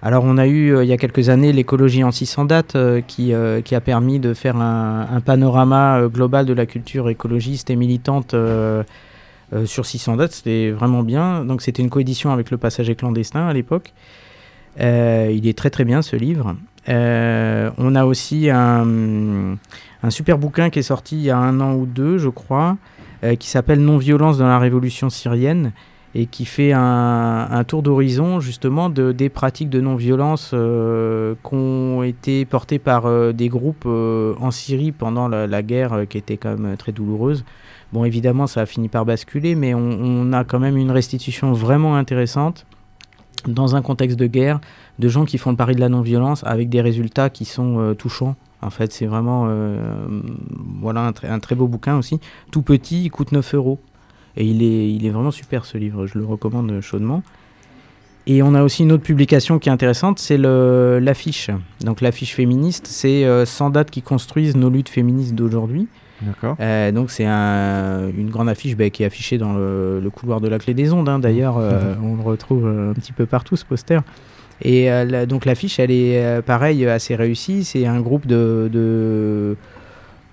Alors 0.00 0.22
on 0.24 0.38
a 0.38 0.46
eu 0.46 0.74
euh, 0.74 0.84
il 0.84 0.88
y 0.88 0.92
a 0.92 0.96
quelques 0.96 1.28
années 1.28 1.52
l'écologie 1.52 2.04
en 2.04 2.12
600 2.12 2.44
dates 2.44 2.76
euh, 2.76 3.00
qui, 3.00 3.32
euh, 3.32 3.60
qui 3.60 3.74
a 3.74 3.80
permis 3.80 4.20
de 4.20 4.32
faire 4.32 4.56
un, 4.56 5.20
panorama 5.24 6.02
global 6.06 6.46
de 6.46 6.52
la 6.52 6.66
culture 6.66 7.08
écologiste 7.08 7.70
et 7.70 7.76
militante 7.76 8.34
sur 9.64 9.86
600 9.86 10.16
dates. 10.16 10.32
C'était 10.32 10.70
vraiment 10.70 11.02
bien. 11.02 11.44
Donc 11.44 11.62
c'était 11.62 11.82
une 11.82 11.90
coédition 11.90 12.32
avec 12.32 12.50
le 12.50 12.56
passager 12.56 12.94
clandestin 12.94 13.46
à 13.48 13.52
l'époque. 13.52 13.92
Il 14.78 15.46
est 15.48 15.56
très 15.56 15.70
très 15.70 15.84
bien 15.84 16.02
ce 16.02 16.16
livre. 16.16 16.54
On 16.86 17.94
a 17.94 18.04
aussi 18.04 18.48
un, 18.50 19.58
super 20.08 20.38
bouquin 20.38 20.70
qui 20.70 20.78
est 20.78 20.82
sorti 20.82 21.16
il 21.16 21.22
y 21.22 21.30
a 21.30 21.36
un 21.36 21.60
an 21.60 21.74
ou 21.74 21.84
deux, 21.84 22.16
je 22.18 22.28
crois, 22.28 22.76
qui 23.38 23.48
s'appelle 23.48 23.80
Non-violence 23.80 24.38
dans 24.38 24.48
la 24.48 24.58
révolution 24.58 25.10
syrienne 25.10 25.72
et 26.14 26.26
qui 26.26 26.44
fait 26.44 26.72
un, 26.72 27.64
tour 27.66 27.82
d'horizon 27.82 28.40
justement 28.40 28.88
de, 28.88 29.12
des 29.12 29.28
pratiques 29.28 29.68
de 29.68 29.80
non-violence 29.80 30.52
euh, 30.54 31.34
qui 31.44 31.54
ont 31.54 32.02
été 32.02 32.44
portées 32.44 32.78
par 32.78 33.06
euh, 33.06 33.32
des 33.32 33.48
groupes 33.48 33.84
euh, 33.86 34.34
en 34.40 34.50
Syrie 34.50 34.92
pendant 34.92 35.28
la, 35.28 35.62
guerre 35.62 35.92
euh, 35.92 36.04
qui 36.06 36.18
était 36.18 36.36
quand 36.36 36.56
même 36.56 36.76
très 36.76 36.92
douloureuse. 36.92 37.44
Bon, 37.92 38.04
évidemment, 38.04 38.46
ça 38.46 38.62
a 38.62 38.66
fini 38.66 38.88
par 38.88 39.04
basculer, 39.04 39.54
mais 39.54 39.74
on, 39.74 40.32
a 40.32 40.44
quand 40.44 40.58
même 40.58 40.76
une 40.76 40.90
restitution 40.90 41.52
vraiment 41.52 41.96
intéressante 41.96 42.66
dans 43.46 43.76
un 43.76 43.82
contexte 43.82 44.18
de 44.18 44.26
guerre 44.26 44.60
de 44.98 45.08
gens 45.08 45.24
qui 45.24 45.38
font 45.38 45.50
le 45.50 45.56
pari 45.56 45.74
de 45.74 45.80
la 45.80 45.88
non-violence 45.88 46.42
avec 46.44 46.68
des 46.68 46.80
résultats 46.80 47.30
qui 47.30 47.44
sont 47.44 47.94
touchants. 47.96 48.34
En 48.60 48.68
fait, 48.68 48.92
c'est 48.92 49.06
vraiment 49.06 49.48
voilà 50.82 51.06
un, 51.06 51.12
un 51.30 51.38
très 51.38 51.54
beau 51.54 51.66
bouquin 51.66 51.96
aussi. 51.96 52.20
Tout 52.50 52.60
petit, 52.60 53.04
il 53.04 53.10
coûte 53.10 53.32
9 53.32 53.54
euros. 53.54 53.78
Et 54.38 54.44
il 54.44 54.62
est, 54.62 54.90
il 54.92 55.04
est 55.04 55.10
vraiment 55.10 55.30
super 55.32 55.64
ce 55.66 55.76
livre, 55.76 56.06
je 56.06 56.16
le 56.16 56.24
recommande 56.24 56.80
chaudement. 56.80 57.22
Et 58.26 58.42
on 58.42 58.54
a 58.54 58.62
aussi 58.62 58.82
une 58.84 58.92
autre 58.92 59.02
publication 59.02 59.58
qui 59.58 59.68
est 59.68 59.72
intéressante, 59.72 60.18
c'est 60.18 60.36
l'affiche. 60.38 61.50
Donc 61.82 62.00
l'affiche 62.00 62.34
féministe, 62.34 62.86
c'est 62.86 63.24
euh, 63.24 63.44
100 63.44 63.70
dates 63.70 63.90
qui 63.90 64.02
construisent 64.02 64.56
nos 64.56 64.70
luttes 64.70 64.90
féministes 64.90 65.34
d'aujourd'hui. 65.34 65.88
D'accord. 66.20 66.56
Euh, 66.60 66.92
donc 66.92 67.10
c'est 67.10 67.24
un- 67.26 68.08
une 68.16 68.28
grande 68.30 68.48
affiche 68.48 68.76
bah, 68.76 68.90
qui 68.90 69.02
est 69.02 69.06
affichée 69.06 69.38
dans 69.38 69.54
le, 69.54 70.00
le 70.00 70.10
couloir 70.10 70.40
de 70.40 70.48
la 70.48 70.58
clé 70.58 70.74
des 70.74 70.92
ondes. 70.92 71.08
hein. 71.08 71.18
D'ailleurs, 71.18 71.56
euh, 71.58 71.94
on 72.02 72.16
le 72.16 72.22
retrouve 72.22 72.66
euh, 72.66 72.90
un 72.90 72.94
petit 72.94 73.12
peu 73.12 73.24
partout 73.24 73.56
ce 73.56 73.64
poster. 73.64 74.00
Et 74.62 74.90
euh, 74.90 75.04
la- 75.04 75.26
donc 75.26 75.44
l'affiche, 75.44 75.78
elle 75.78 75.90
est 75.92 76.22
euh, 76.22 76.42
pareil 76.42 76.84
assez 76.86 77.14
réussie. 77.14 77.64
C'est 77.64 77.86
un 77.86 78.00
groupe 78.00 78.26
de, 78.26 78.68
de, 78.72 79.56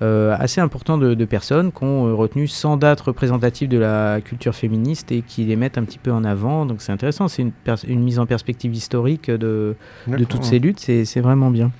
euh, 0.01 0.35
assez 0.37 0.59
important 0.59 0.97
de, 0.97 1.13
de 1.13 1.25
personnes 1.25 1.71
qui 1.71 1.83
ont 1.83 2.07
euh, 2.07 2.13
retenu 2.13 2.47
100 2.47 2.77
dates 2.77 3.01
représentatives 3.01 3.69
de 3.69 3.77
la 3.77 4.19
culture 4.21 4.53
féministe 4.53 5.11
et 5.11 5.21
qui 5.21 5.45
les 5.45 5.55
mettent 5.55 5.77
un 5.77 5.83
petit 5.83 5.99
peu 5.99 6.11
en 6.11 6.23
avant. 6.23 6.65
Donc 6.65 6.81
c'est 6.81 6.91
intéressant. 6.91 7.27
C'est 7.27 7.45
une, 7.87 8.03
mise 8.03 8.19
en 8.19 8.25
perspective 8.25 8.73
historique 8.75 9.31
de, 9.31 9.75
de 10.07 10.23
toutes 10.25 10.43
ces 10.43 10.59
luttes, 10.59 10.79
c'est 10.79 11.21
vraiment 11.21 11.49
bien. 11.49 11.71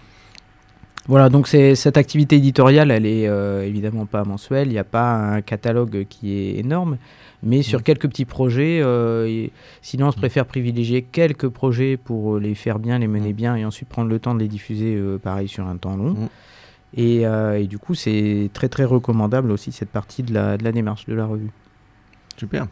Voilà, 1.08 1.30
donc 1.30 1.48
cette 1.48 1.98
activité 1.98 2.38
éditoriale, 2.38 2.90
elle 2.90 3.06
est 3.06 3.28
euh, 3.28 3.64
évidemment 3.64 4.08
pas 4.08 4.24
mensuelle, 4.24 4.70
il 4.70 4.72
n'y 4.72 4.80
a 4.80 4.84
pas 4.84 5.14
un 5.14 5.42
catalogue 5.42 6.08
qui 6.10 6.34
est 6.34 6.58
énorme, 6.58 6.98
mais 7.44 7.62
sur 7.62 7.80
Mm. 7.80 7.84
quelques 7.84 8.08
petits 8.08 8.26
projets, 8.26 8.80
euh, 8.82 9.28
et 9.28 9.52
Silence 9.84 10.16
préfère 10.16 10.48
privilégier 10.48 11.04
quelques 11.04 11.48
projets 11.50 11.96
pour 11.96 12.40
les 12.40 12.56
faire 12.56 12.80
bien, 12.80 12.98
les 12.98 13.08
mener 13.08 13.34
Mm. 13.34 13.36
bien, 13.36 13.56
et 13.56 13.66
ensuite 13.66 13.88
prendre 13.88 14.10
le 14.10 14.18
temps 14.18 14.34
de 14.34 14.40
les 14.40 14.48
diffuser 14.48 14.96
euh, 14.96 15.20
pareil 15.20 15.48
sur 15.48 15.68
un 15.68 15.78
temps 15.78 15.96
long. 15.96 16.16
Et, 16.98 17.26
euh, 17.28 17.60
et 17.60 17.68
du 17.68 17.78
coup, 17.78 17.94
c'est 17.96 18.50
très 18.54 18.70
très 18.70 18.86
recommandable 18.86 19.52
aussi 19.52 19.72
cette 19.72 19.90
partie 19.90 20.24
de 20.24 20.34
la, 20.34 20.58
de 20.58 20.64
la 20.64 20.72
démarche 20.72 21.06
de 21.08 21.14
la 21.14 21.26
revue. 21.26 21.50
Super. 22.38 22.68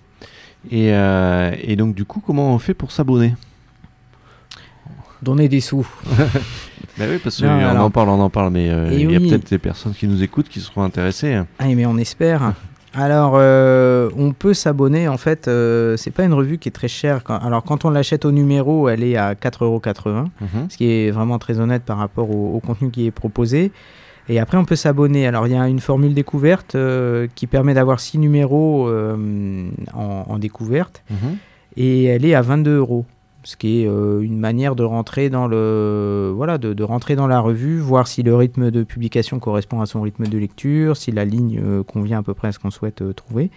Et, 0.72 0.94
euh, 0.94 1.54
et 1.62 1.76
donc, 1.76 1.94
du 1.94 2.06
coup, 2.06 2.22
comment 2.26 2.54
on 2.54 2.60
fait 2.60 2.74
pour 2.74 2.92
s'abonner? 2.92 3.34
Donner 5.22 5.48
des 5.48 5.62
sous. 5.62 5.88
Bah 7.00 7.06
oui, 7.10 7.18
parce 7.24 7.42
qu'on 7.42 7.48
alors- 7.48 7.86
en 7.86 7.90
parle, 7.90 8.10
on 8.10 8.20
en 8.22 8.30
parle, 8.30 8.52
mais 8.52 8.70
euh, 8.70 8.92
Et 8.92 9.02
il 9.02 9.12
y 9.12 9.16
a 9.16 9.20
oui. 9.20 9.28
peut-être 9.28 9.50
des 9.50 9.58
personnes 9.58 9.94
qui 9.96 10.08
nous 10.08 10.22
écoutent 10.22 10.48
qui 10.48 10.60
seront 10.60 10.84
intéressées. 10.84 11.42
Ah, 11.58 11.66
mais 11.66 11.88
on 11.88 11.98
espère. 11.98 12.54
Alors, 12.94 13.32
euh, 13.36 14.12
on 14.16 14.32
peut 14.32 14.54
s'abonner. 14.54 15.08
En 15.08 15.18
fait, 15.18 15.48
euh, 15.48 15.98
c'est 15.98 16.12
pas 16.12 16.24
une 16.24 16.34
revue 16.36 16.60
qui 16.60 16.70
est 16.70 16.72
très 16.72 16.88
chère. 16.88 17.24
Quand- 17.24 17.40
alors, 17.40 17.64
quand 17.64 17.84
on 17.86 17.90
l'achète 17.90 18.26
au 18.26 18.32
numéro, 18.32 18.90
elle 18.90 19.02
est 19.02 19.18
à 19.18 19.34
4,80€, 19.34 20.30
Mhm. 20.42 20.70
ce 20.70 20.78
qui 20.78 20.86
est 20.92 21.10
vraiment 21.10 21.40
très 21.40 21.60
honnête 21.60 21.82
par 21.82 21.98
rapport 21.98 22.30
au, 22.30 22.54
au 22.56 22.60
contenu 22.60 22.92
qui 22.92 23.08
est 23.08 23.12
proposé. 23.12 23.72
Et 24.30 24.40
après, 24.40 24.58
on 24.58 24.66
peut 24.66 24.76
s'abonner. 24.76 25.28
Alors, 25.28 25.48
il 25.48 25.54
y 25.54 25.56
a 25.56 25.68
une 25.68 25.80
formule 25.80 26.14
découverte 26.14 26.76
euh, 26.76 27.28
qui 27.36 27.48
permet 27.48 27.74
d'avoir 27.74 28.00
6 28.00 28.20
numéros 28.20 28.88
euh, 28.88 29.70
en, 29.94 30.26
en 30.28 30.38
découverte. 30.40 31.04
Mhm. 31.10 31.38
Et 31.78 32.06
elle 32.06 32.26
est 32.26 32.36
à 32.36 32.42
22 32.42 32.78
euros. 32.78 33.06
Ce 33.46 33.58
qui 33.58 33.82
est 33.82 33.88
euh, 33.88 34.22
une 34.22 34.40
manière 34.40 34.74
de 34.76 34.84
rentrer 34.84 35.30
dans 35.30 35.48
le 35.48 36.32
voilà 36.34 36.58
de, 36.58 36.74
de 36.74 36.84
rentrer 36.84 37.18
dans 37.18 37.28
la 37.28 37.42
revue, 37.42 37.78
voir 37.78 38.08
si 38.08 38.24
le 38.24 38.34
rythme 38.34 38.72
de 38.72 38.84
publication 38.84 39.40
correspond 39.40 39.82
à 39.82 39.86
son 39.86 40.02
rythme 40.02 40.28
de 40.28 40.38
lecture, 40.38 40.96
si 40.96 41.12
la 41.12 41.26
ligne 41.26 41.60
convient 41.84 42.20
à 42.20 42.24
peu 42.24 42.34
près 42.34 42.48
à 42.48 42.52
ce 42.54 42.60
qu'on 42.60 42.72
souhaite 42.72 43.04
trouver. 43.16 43.52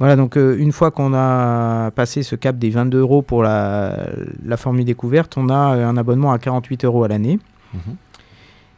Voilà, 0.00 0.16
donc 0.16 0.38
euh, 0.38 0.56
une 0.58 0.72
fois 0.72 0.90
qu'on 0.90 1.12
a 1.14 1.90
passé 1.90 2.22
ce 2.22 2.34
cap 2.34 2.56
des 2.56 2.70
22 2.70 2.98
euros 3.00 3.20
pour 3.20 3.42
la, 3.42 4.08
la 4.42 4.56
formule 4.56 4.86
découverte, 4.86 5.36
on 5.36 5.50
a 5.50 5.54
un 5.54 5.96
abonnement 5.98 6.32
à 6.32 6.38
48 6.38 6.86
euros 6.86 7.04
à 7.04 7.08
l'année. 7.08 7.38
Mhm. 7.74 7.96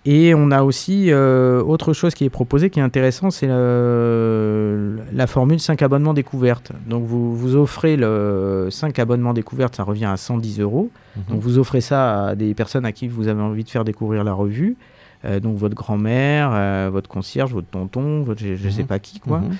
Et 0.04 0.34
on 0.34 0.50
a 0.50 0.64
aussi 0.64 1.12
euh, 1.12 1.62
autre 1.62 1.92
chose 1.92 2.14
qui 2.14 2.24
est 2.24 2.30
proposée 2.30 2.70
qui 2.70 2.80
est 2.80 2.82
intéressant, 2.82 3.30
c'est 3.30 3.46
le- 3.46 4.98
la 5.12 5.26
formule 5.28 5.60
5 5.60 5.80
abonnements 5.82 6.14
découvertes. 6.14 6.72
Donc 6.88 7.04
vous, 7.04 7.36
vous 7.36 7.54
offrez 7.54 7.96
le 7.96 8.66
5 8.70 8.98
abonnements 8.98 9.32
découvertes, 9.32 9.76
ça 9.76 9.84
revient 9.84 10.06
à 10.06 10.16
110 10.16 10.60
euros. 10.60 10.90
Mhm. 11.16 11.22
Donc 11.30 11.40
vous 11.40 11.58
offrez 11.58 11.80
ça 11.80 12.26
à 12.28 12.34
des 12.34 12.52
personnes 12.54 12.84
à 12.84 12.90
qui 12.92 13.06
vous 13.06 13.28
avez 13.28 13.40
envie 13.40 13.62
de 13.64 13.70
faire 13.70 13.84
découvrir 13.84 14.24
la 14.24 14.32
revue. 14.32 14.76
Euh, 15.24 15.38
donc 15.38 15.56
votre 15.56 15.76
grand-mère, 15.76 16.50
euh, 16.52 16.90
votre 16.92 17.08
concierge, 17.08 17.52
votre 17.52 17.68
tonton, 17.68 18.22
votre, 18.22 18.42
je, 18.42 18.68
sais 18.68 18.82
Mhm. 18.82 18.88
pas 18.88 18.98
qui 18.98 19.20
quoi. 19.20 19.38
Mhm. 19.38 19.50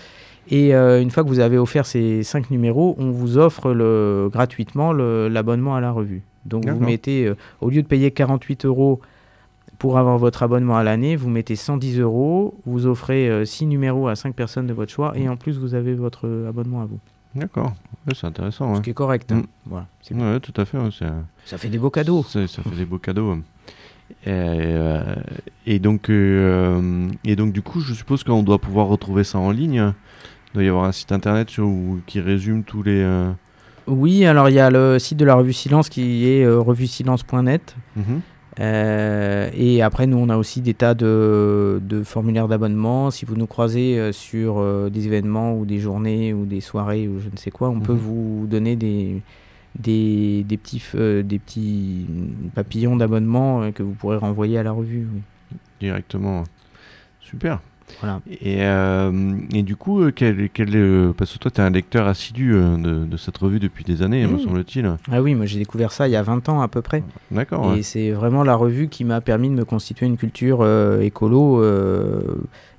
Et 0.51 0.75
euh, 0.75 1.01
une 1.01 1.11
fois 1.13 1.23
que 1.23 1.29
vous 1.29 1.39
avez 1.39 1.57
offert 1.57 1.87
ces 1.87 2.25
5 2.25 2.51
numéros, 2.51 2.97
on 2.99 3.13
vous 3.13 3.39
offre 3.39 3.73
le, 3.73 4.29
gratuitement 4.33 4.93
l'abonnement 4.93 5.77
à 5.77 5.81
la 5.81 5.93
revue. 5.93 6.23
Donc 6.47 6.69
vous 6.69 6.81
mettez, 6.85 7.27
euh, 7.29 7.37
au 7.61 7.71
lieu 7.71 7.81
de 7.83 7.87
payer 7.87 8.11
48 8.11 8.65
euros 8.67 9.01
pour 9.83 9.99
avoir 9.99 10.17
votre 10.17 10.45
abonnement 10.45 10.77
à 10.77 10.85
l'année, 10.85 11.17
vous 11.17 11.29
mettez 11.29 11.57
110 11.57 11.99
euros, 11.99 12.55
vous 12.67 12.87
offrez 12.87 13.45
6 13.45 13.67
numéros 13.67 14.07
à 14.07 14.15
5 14.15 14.33
personnes 14.33 14.69
de 14.69 14.73
votre 14.73 14.93
choix 14.93 15.13
et 15.19 15.29
en 15.29 15.37
plus 15.37 15.59
vous 15.59 15.75
avez 15.75 15.93
votre 15.95 16.29
euh, 16.29 16.49
abonnement 16.49 16.83
à 16.83 16.85
vous. 16.85 17.01
D'accord. 17.35 17.73
Ouais, 18.07 18.15
c'est 18.15 18.29
intéressant. 18.29 18.73
Ce 18.75 18.79
Ouais. 18.79 18.85
qui 18.85 18.91
est 18.91 18.95
correct. 18.95 19.33
hein. 19.33 19.39
Mm. 19.39 19.45
Voilà, 19.67 19.87
c'est- 20.01 20.15
Ouais, 20.15 20.39
tout 20.39 20.53
à 20.57 20.65
fait. 20.67 20.79
ouais, 20.79 20.91
c'est- 20.97 21.07
Ça 21.47 21.59
fait 21.59 21.69
des 21.69 21.79
beaux 21.79 21.91
cadeaux. 21.91 22.23
Ça, 22.23 22.47
ça 22.47 22.63
fait 22.63 22.77
des 22.77 22.85
beaux 22.85 22.99
cadeaux. 22.99 23.35
Et, 24.25 24.29
euh, 24.29 25.17
et 25.67 25.81
donc, 25.81 26.11
euh, 26.11 27.09
et 27.25 27.35
donc, 27.35 27.53
du 27.53 27.63
coup, 27.63 27.81
je 27.81 27.93
suppose 27.93 28.23
qu'on 28.23 28.45
doit 28.45 28.61
pouvoir 28.61 28.87
retrouver 28.87 29.25
ça 29.25 29.39
en 29.41 29.51
ligne. 29.51 29.93
Il 30.51 30.55
doit 30.55 30.63
y 30.63 30.69
avoir 30.69 30.85
un 30.85 30.93
site 30.93 31.11
internet 31.11 31.51
sur, 31.51 31.67
où- 31.67 31.99
qui 32.07 32.21
résume 32.21 32.63
tous 32.63 32.85
les. 32.85 33.03
euh, 33.03 33.33
Oui, 33.89 34.25
alors 34.27 34.49
il 34.49 34.55
y 34.55 34.61
a 34.61 34.71
le 34.71 35.01
site 35.01 35.19
de 35.19 35.25
la 35.25 35.35
revue 35.35 35.53
Silence 35.53 35.89
qui 35.89 36.29
est 36.29 36.45
euh, 36.45 36.61
revuesilence.net. 36.61 37.75
Euh, 38.61 39.49
et 39.55 39.83
après, 39.83 40.07
nous, 40.07 40.19
on 40.19 40.29
a 40.29 40.37
aussi 40.37 40.61
des 40.61 40.75
tas 40.75 40.95
de, 40.95 41.81
de 41.83 42.03
formulaires 42.03 42.49
d'abonnement. 42.49 43.11
Si 43.11 43.25
vous 43.25 43.35
nous 43.37 43.47
croisez 43.47 43.99
euh, 43.99 44.13
sur 44.13 44.59
euh, 44.59 44.91
des 44.91 45.07
événements 45.07 45.57
ou 45.57 45.65
des 45.65 45.79
journées 45.79 46.35
ou 46.35 46.45
des 46.45 46.61
soirées 46.61 47.09
ou 47.09 47.19
je 47.21 47.29
ne 47.31 47.37
sais 47.37 47.51
quoi, 47.51 47.71
on 47.71 47.81
peut 47.81 47.93
Mhm. 47.95 47.99
vous 47.99 48.47
donner 48.51 48.77
des, 48.77 49.23
des, 49.79 50.45
des 50.45 50.57
petits, 50.59 50.83
euh, 50.97 51.23
des 51.23 51.39
petits 51.39 52.07
papillons 52.55 52.97
d'abonnement 52.97 53.73
que 53.73 53.83
vous 53.83 53.93
pourrez 53.93 54.17
renvoyer 54.19 54.59
à 54.59 54.63
la 54.63 54.73
revue. 54.73 55.07
oui. 55.13 55.21
directement. 55.81 56.45
Super. 57.21 57.61
Voilà. 58.01 58.21
Et, 58.31 58.59
euh, 58.65 59.37
et 59.55 59.63
du 59.63 59.77
coup, 59.77 60.01
euh, 60.03 60.13
quel, 60.15 60.49
quel, 60.51 61.13
parce 61.17 61.33
que 61.33 61.39
toi, 61.39 61.51
tu 61.51 61.61
es 61.61 61.65
un 61.65 61.71
lecteur 61.71 62.07
assidu 62.07 62.55
euh, 62.55 62.77
de, 62.77 63.05
de 63.05 63.17
cette 63.17 63.37
revue 63.39 63.59
depuis 63.61 63.85
des 63.85 64.03
années, 64.03 64.27
me 64.27 64.33
Mhm. 64.33 64.39
semble-t-il. 64.41 64.91
Ah 65.11 65.23
oui, 65.23 65.35
moi 65.35 65.47
j'ai 65.47 65.59
découvert 65.59 65.93
ça 65.93 66.09
il 66.09 66.11
y 66.13 66.17
a 66.17 66.23
20 66.23 66.49
ans 66.49 66.61
à 66.63 66.69
peu 66.69 66.83
près. 66.83 67.03
D'accord. 67.31 67.67
Et 67.67 67.77
ouais. 67.77 67.83
c'est 67.83 68.11
vraiment 68.13 68.43
la 68.45 68.55
revue 68.55 68.89
qui 68.89 69.05
m'a 69.05 69.21
permis 69.21 69.49
de 69.51 69.55
me 69.55 69.65
constituer 69.65 70.07
une 70.07 70.17
culture 70.17 70.59
euh, 70.63 71.01
écolo 71.01 71.63
euh, 71.63 72.23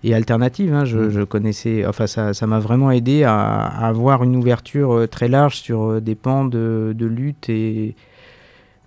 et 0.03 0.13
alternative. 0.13 0.73
hein. 0.73 0.85
Je, 0.85 0.97
Mm. 0.99 1.09
je 1.09 1.21
connaissais, 1.21 1.85
enfin 1.85 2.07
ça 2.07 2.33
ça 2.33 2.47
m'a 2.47 2.59
vraiment 2.59 2.91
aidé 2.91 3.23
à, 3.23 3.35
à 3.35 3.87
avoir 3.87 4.23
une 4.23 4.35
ouverture 4.35 5.07
très 5.09 5.27
large 5.27 5.57
sur 5.57 6.01
des 6.01 6.15
pans 6.15 6.45
de, 6.45 6.93
de 6.95 7.05
lutte 7.05 7.49
et 7.49 7.95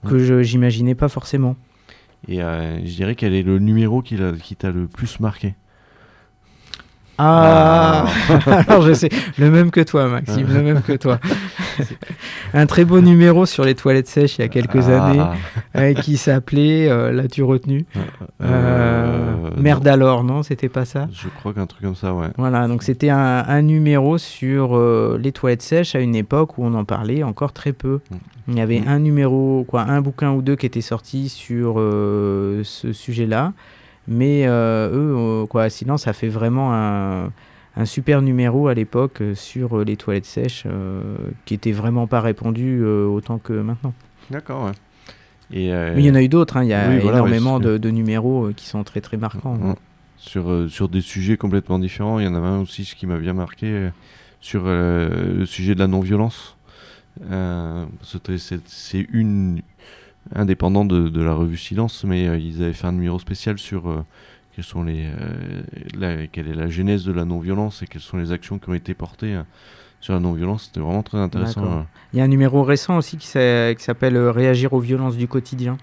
que 0.06 0.18
je 0.18 0.42
j'imaginais 0.42 0.94
pas 0.94 1.08
forcément. 1.08 1.56
Et 2.28 2.38
je 2.38 2.94
dirais 2.94 3.14
quel 3.14 3.34
est 3.34 3.42
le 3.42 3.58
numéro 3.58 4.02
qui 4.02 4.16
t'a 4.56 4.70
le 4.70 4.86
plus 4.86 5.20
marqué? 5.20 5.54
Ah, 7.18 8.04
alors 8.68 8.82
je 8.82 8.92
sais, 8.92 9.08
le 9.38 9.50
même 9.50 9.70
que 9.70 9.80
toi, 9.80 10.06
Maxime, 10.08 10.46
le 10.52 10.62
même 10.62 10.82
que 10.82 10.92
toi. 10.92 11.18
Un 12.54 12.66
très 12.66 12.84
beau 12.84 13.00
numéro 13.00 13.46
sur 13.46 13.64
les 13.64 13.74
toilettes 13.74 14.08
sèches 14.08 14.38
il 14.38 14.42
y 14.42 14.44
a 14.44 14.48
quelques 14.48 14.88
Ah, 14.88 15.04
années 15.10 15.22
euh, 15.76 15.94
qui 15.94 16.16
s'appelait 16.16 16.88
euh, 16.88 17.12
L'as-tu 17.12 17.42
retenu? 17.42 17.84
Euh, 17.96 18.00
Euh, 18.42 19.50
non, 19.56 19.62
Merde 19.62 19.88
alors, 19.88 20.24
non, 20.24 20.42
c'était 20.42 20.68
pas 20.68 20.84
ça? 20.84 21.08
Je 21.12 21.28
crois 21.28 21.52
qu'un 21.54 21.66
truc 21.66 21.82
comme 21.82 21.94
ça, 21.94 22.12
ouais. 22.14 22.28
Voilà, 22.36 22.68
donc 22.68 22.82
c'était 22.82 23.10
un, 23.10 23.44
un 23.46 23.62
numéro 23.62 24.18
sur 24.18 24.76
euh, 24.76 25.18
les 25.22 25.32
toilettes 25.32 25.62
sèches 25.62 25.94
à 25.94 26.00
une 26.00 26.14
époque 26.16 26.58
où 26.58 26.64
on 26.64 26.74
en 26.74 26.84
parlait 26.84 27.22
encore 27.22 27.52
très 27.52 27.72
peu. 27.72 28.00
Mm. 28.10 28.16
Il 28.48 28.58
y 28.58 28.60
avait 28.60 28.80
Mm. 28.80 28.88
un 28.88 28.98
numéro, 29.00 29.64
quoi, 29.68 29.82
un 29.82 30.00
bouquin 30.00 30.30
ou 30.32 30.42
deux 30.42 30.56
qui 30.56 30.66
était 30.66 30.80
sorti 30.80 31.28
sur 31.28 31.74
euh, 31.78 32.60
ce 32.64 32.92
sujet-là. 32.92 33.52
Mais 34.08 34.46
euh, 34.46 34.88
eux, 34.90 35.16
euh, 35.16 35.46
quoi, 35.46 35.68
sinon, 35.68 35.96
ça 35.96 36.12
fait 36.12 36.28
vraiment 36.28 36.72
un, 36.72 37.32
un 37.76 37.84
super 37.84 38.22
numéro 38.22 38.68
à 38.68 38.74
l'époque 38.74 39.20
euh, 39.20 39.34
sur 39.34 39.84
les 39.84 39.96
toilettes 39.96 40.26
sèches 40.26 40.64
euh, 40.66 41.02
qui 41.44 41.54
était 41.54 41.72
vraiment 41.72 42.06
pas 42.06 42.20
répandu 42.20 42.80
euh, 42.82 43.06
autant 43.06 43.38
que 43.38 43.52
maintenant. 43.52 43.94
D'accord, 44.30 44.66
ouais. 44.66 44.72
Et, 45.52 45.70
Mais 45.70 45.94
il 45.98 46.04
y 46.06 46.10
en 46.10 46.14
a 46.16 46.22
eu 46.22 46.28
d'autres, 46.28 46.56
hein, 46.56 46.64
il 46.64 46.68
y 46.70 46.74
a 46.74 46.88
oui, 46.88 46.98
voilà, 46.98 47.18
énormément 47.18 47.58
ouais, 47.58 47.64
de, 47.64 47.78
de 47.78 47.90
numéros 47.90 48.50
qui 48.56 48.66
sont 48.66 48.82
très 48.82 49.00
très 49.00 49.16
marquants. 49.16 49.54
Mm. 49.54 49.74
sur, 50.16 50.50
euh, 50.50 50.66
sur 50.68 50.88
des 50.88 51.00
sujets 51.00 51.36
complètement 51.36 51.78
différents. 51.78 52.18
Il 52.18 52.24
y 52.24 52.28
en 52.28 52.34
avait 52.34 52.48
un 52.48 52.60
aussi 52.60 52.84
ce 52.84 52.96
qui 52.96 53.06
m'a 53.06 53.18
bien 53.18 53.32
marqué 53.32 53.90
sur 54.40 54.64
le 54.64 55.44
sujet 55.46 55.74
de 55.74 55.78
la 55.80 55.86
non-violence. 55.86 56.56
C'est 58.02 59.06
une 59.12 59.62
indépendant 60.34 60.84
de, 60.84 61.08
de 61.08 61.22
la 61.22 61.32
revue 61.34 61.56
Silence, 61.56 62.04
mais 62.04 62.26
euh, 62.28 62.38
ils 62.38 62.62
avaient 62.62 62.72
fait 62.72 62.86
un 62.86 62.92
numéro 62.92 63.18
spécial 63.18 63.58
sur 63.58 63.88
euh, 63.88 64.04
quelles 64.54 64.64
sont 64.64 64.82
les, 64.82 65.06
euh, 65.06 65.62
la- 65.98 66.26
quelle 66.26 66.48
est 66.48 66.54
la 66.54 66.68
genèse 66.68 67.04
de 67.04 67.12
la 67.12 67.24
non-violence 67.24 67.82
et 67.82 67.86
quelles 67.86 68.02
sont 68.02 68.16
les 68.16 68.32
actions 68.32 68.58
qui 68.58 68.68
ont 68.70 68.74
été 68.74 68.94
portées 68.94 69.34
euh, 69.34 69.42
sur 70.00 70.14
la 70.14 70.20
non-violence. 70.20 70.64
C'était 70.66 70.80
vraiment 70.80 71.02
très 71.02 71.18
intéressant. 71.18 71.62
Il 72.12 72.18
y 72.18 72.22
a 72.22 72.24
un 72.24 72.28
numéro 72.28 72.62
récent 72.62 72.96
aussi 72.96 73.16
qui 73.16 73.26
s'a- 73.26 73.74
qui 73.74 73.82
s'appelle 73.82 74.16
Réagir 74.18 74.72
aux 74.72 74.80
violences 74.80 75.16
du 75.16 75.26
quotidien. 75.28 75.76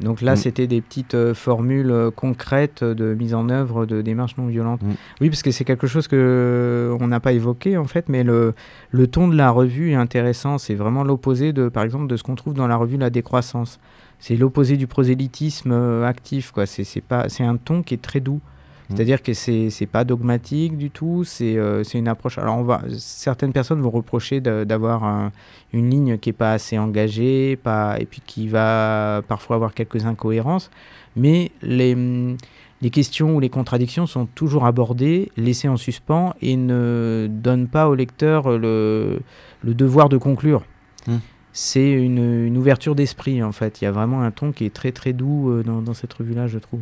Donc 0.00 0.20
là, 0.20 0.32
Mm. 0.34 0.36
c'était 0.36 0.66
des 0.66 0.80
petites 0.80 1.14
euh, 1.14 1.32
formules 1.34 1.90
euh, 1.90 2.10
concrètes 2.10 2.84
de 2.84 3.14
mise 3.14 3.34
en 3.34 3.48
œuvre 3.48 3.86
de 3.86 4.02
démarches 4.02 4.36
non 4.36 4.46
violentes. 4.46 4.82
Mm. 4.82 4.92
Oui, 5.22 5.30
parce 5.30 5.42
que 5.42 5.50
c'est 5.50 5.64
quelque 5.64 5.86
chose 5.86 6.06
que 6.08 6.16
euh, 6.16 6.96
on 7.00 7.08
n'a 7.08 7.20
pas 7.20 7.32
évoqué 7.32 7.76
en 7.76 7.84
fait, 7.86 8.08
mais 8.08 8.22
le, 8.24 8.54
le 8.90 9.06
ton 9.06 9.28
de 9.28 9.36
la 9.36 9.50
revue 9.50 9.92
est 9.92 9.94
intéressant. 9.94 10.58
C'est 10.58 10.74
vraiment 10.74 11.02
l'opposé 11.04 11.52
de, 11.52 11.68
par 11.68 11.82
exemple, 11.84 12.06
de 12.08 12.16
ce 12.16 12.22
qu'on 12.22 12.34
trouve 12.34 12.54
dans 12.54 12.66
la 12.68 12.76
revue 12.76 12.96
La 12.98 13.10
Décroissance. 13.10 13.78
C'est 14.18 14.36
l'opposé 14.36 14.76
du 14.76 14.86
prosélytisme 14.86 15.72
euh, 15.72 16.06
actif. 16.06 16.50
quoi. 16.50 16.66
C'est 16.66 17.00
pas, 17.02 17.28
c'est 17.28 17.44
un 17.44 17.56
ton 17.56 17.82
qui 17.82 17.94
est 17.94 18.02
très 18.02 18.20
doux. 18.20 18.40
Mm. 18.88 18.94
C'est-à-dire 18.96 19.22
que 19.22 19.32
c'est 19.34 19.70
c'est 19.70 19.86
pas 19.86 20.04
dogmatique 20.04 20.76
du 20.76 20.90
tout. 20.90 21.24
C'est 21.24 21.56
euh, 21.56 21.82
c'est 21.84 21.98
une 21.98 22.08
approche. 22.08 22.38
Alors 22.38 22.56
on 22.58 22.62
va, 22.62 22.82
certaines 22.98 23.52
personnes 23.52 23.80
vont 23.80 23.90
reprocher 23.90 24.40
d'avoir 24.40 25.04
un- 25.04 25.32
une 25.72 25.90
ligne 25.90 26.18
qui 26.18 26.30
est 26.30 26.32
pas 26.32 26.52
assez 26.52 26.78
engagée, 26.78 27.56
pas 27.56 27.96
et 27.98 28.04
puis 28.06 28.22
qui 28.24 28.48
va 28.48 29.22
parfois 29.26 29.56
avoir 29.56 29.74
quelques 29.74 30.04
incohérences. 30.06 30.70
Mais 31.16 31.50
les 31.62 31.94
hum, 31.94 32.36
les 32.82 32.90
questions 32.90 33.34
ou 33.34 33.40
les 33.40 33.48
contradictions 33.48 34.06
sont 34.06 34.26
toujours 34.26 34.66
abordées, 34.66 35.32
laissées 35.38 35.66
en 35.68 35.78
suspens 35.78 36.34
et 36.42 36.56
ne 36.56 37.26
donnent 37.30 37.68
pas 37.68 37.88
au 37.88 37.94
lecteur 37.94 38.58
le, 38.58 39.20
le 39.62 39.74
devoir 39.74 40.08
de 40.10 40.18
conclure. 40.18 40.62
Mm. 41.06 41.16
C'est 41.54 41.90
une, 41.90 42.44
une 42.44 42.58
ouverture 42.58 42.94
d'esprit 42.94 43.42
en 43.42 43.50
fait. 43.52 43.80
Il 43.80 43.84
y 43.84 43.88
a 43.88 43.92
vraiment 43.92 44.20
un 44.22 44.30
ton 44.30 44.52
qui 44.52 44.66
est 44.66 44.74
très 44.74 44.92
très 44.92 45.14
doux 45.14 45.48
euh, 45.50 45.62
dans, 45.62 45.80
dans 45.80 45.94
cette 45.94 46.12
revue-là, 46.12 46.48
je 46.48 46.58
trouve. 46.58 46.80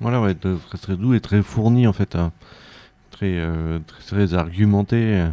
Voilà, 0.00 0.20
ouais, 0.20 0.34
très, 0.34 0.78
très 0.80 0.96
doux 0.96 1.14
et 1.14 1.20
très 1.20 1.42
fourni 1.42 1.86
en 1.86 1.92
fait. 1.92 2.14
hein. 2.16 2.32
Très, 3.10 3.32
euh, 3.38 3.78
très, 3.86 4.02
très 4.02 4.34
argumenté. 4.34 4.96
euh. 4.96 5.28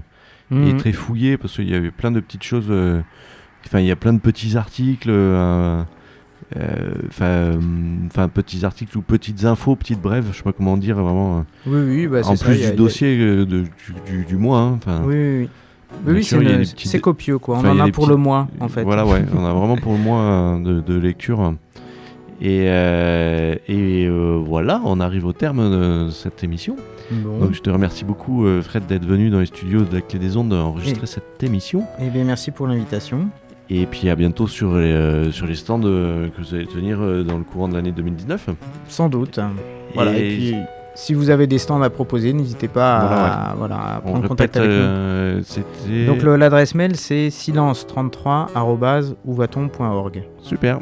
et 0.51 0.55
Mhm. 0.73 0.77
très 0.77 0.91
fouillé 0.91 1.37
parce 1.37 1.55
qu'il 1.55 1.69
y 1.69 1.73
avait 1.75 1.89
plein 1.91 2.11
de 2.11 2.19
petites 2.19 2.43
choses. 2.43 2.67
euh, 2.69 3.01
Enfin, 3.65 3.79
il 3.79 3.87
y 3.87 3.91
a 3.91 3.95
plein 3.95 4.13
de 4.13 4.19
petits 4.19 4.55
articles. 4.57 5.09
Enfin, 7.07 7.51
enfin, 8.07 8.27
petits 8.29 8.63
articles 8.65 8.95
ou 8.97 9.01
petites 9.01 9.45
infos, 9.45 9.75
petites 9.75 9.99
brèves, 10.01 10.27
je 10.31 10.37
sais 10.37 10.43
pas 10.43 10.53
comment 10.53 10.77
dire 10.77 10.95
vraiment. 10.97 11.45
Oui, 11.65 11.79
oui, 11.81 12.07
bah, 12.07 12.21
en 12.25 12.35
plus 12.35 12.57
du 12.59 12.65
a- 12.65 12.71
dossier 12.71 13.17
de- 13.17 13.43
du, 13.45 13.63
du- 14.05 14.25
du 14.25 14.35
mois. 14.37 14.59
hein, 14.59 14.73
Enfin, 14.77 15.01
Oui, 15.05 15.15
oui, 15.15 15.49
oui. 16.05 16.13
Oui, 16.13 16.23
c'est 16.23 16.35
une- 16.37 16.59
petites- 16.59 17.01
copieux, 17.01 17.39
quoi. 17.39 17.57
on 17.57 17.67
en 17.67 17.79
a 17.79 17.89
pour 17.91 18.07
le 18.07 18.15
mois, 18.17 18.47
en 18.59 18.67
fait. 18.67 18.83
Voilà, 18.83 19.05
ouais, 19.05 19.23
on 19.35 19.45
a 19.45 19.53
vraiment 19.53 19.77
pour 19.77 19.93
le 19.93 19.99
mois 19.99 20.59
de, 20.63 20.81
de 20.81 20.99
lecture. 20.99 21.55
Et, 22.41 22.65
euh, 22.67 23.55
et 23.67 24.05
euh, 24.07 24.41
voilà, 24.45 24.81
on 24.85 24.99
arrive 24.99 25.25
au 25.25 25.33
terme 25.33 25.69
de 25.71 26.09
cette 26.11 26.43
émission. 26.43 26.75
Bon. 27.11 27.39
Donc 27.39 27.53
je 27.53 27.61
te 27.61 27.69
remercie 27.69 28.03
beaucoup, 28.03 28.45
euh, 28.45 28.61
Fred, 28.61 28.85
d'être 28.87 29.05
venu 29.05 29.29
dans 29.29 29.39
les 29.39 29.45
studios 29.45 29.81
de 29.81 29.93
la 29.95 30.01
Clé 30.01 30.19
des 30.19 30.37
Ondes 30.37 30.53
enregistrer 30.53 31.03
Et- 31.03 31.07
cette 31.07 31.43
émission. 31.43 31.83
Eh 32.01 32.09
bien, 32.09 32.23
merci 32.23 32.51
pour 32.51 32.67
l'invitation. 32.67 33.27
Et 33.69 33.85
puis 33.85 34.09
à 34.09 34.15
bientôt 34.15 34.47
sur 34.47 34.75
les, 34.75 35.29
sur 35.31 35.47
les 35.47 35.55
stands 35.55 35.79
que 35.81 36.29
vous 36.37 36.53
allez 36.53 36.67
tenir 36.67 36.99
dans 37.23 37.37
le 37.37 37.43
courant 37.43 37.67
de 37.67 37.73
l'année 37.73 37.91
2019. 37.91 38.49
Sans 38.87 39.09
doute. 39.09 39.39
Voilà, 39.95 40.15
et, 40.15 40.35
puis, 40.35 40.55
si 40.95 41.13
vous 41.13 41.29
avez 41.29 41.45
des 41.45 41.57
stands 41.57 41.81
à 41.81 41.89
proposer, 41.89 42.31
n'hésitez 42.33 42.67
pas 42.69 42.97
à, 42.97 43.53
voilà, 43.55 43.95
à 43.95 44.01
prendre 44.01 44.27
contact 44.27 44.55
avec 44.57 44.69
euh, 44.69 45.41
nous. 45.89 46.05
Donc, 46.05 46.23
l'adresse 46.23 46.73
mail, 46.73 46.95
c'est 46.95 47.27
silence33.ouvaton.org. 47.27 50.23
Super. 50.41 50.79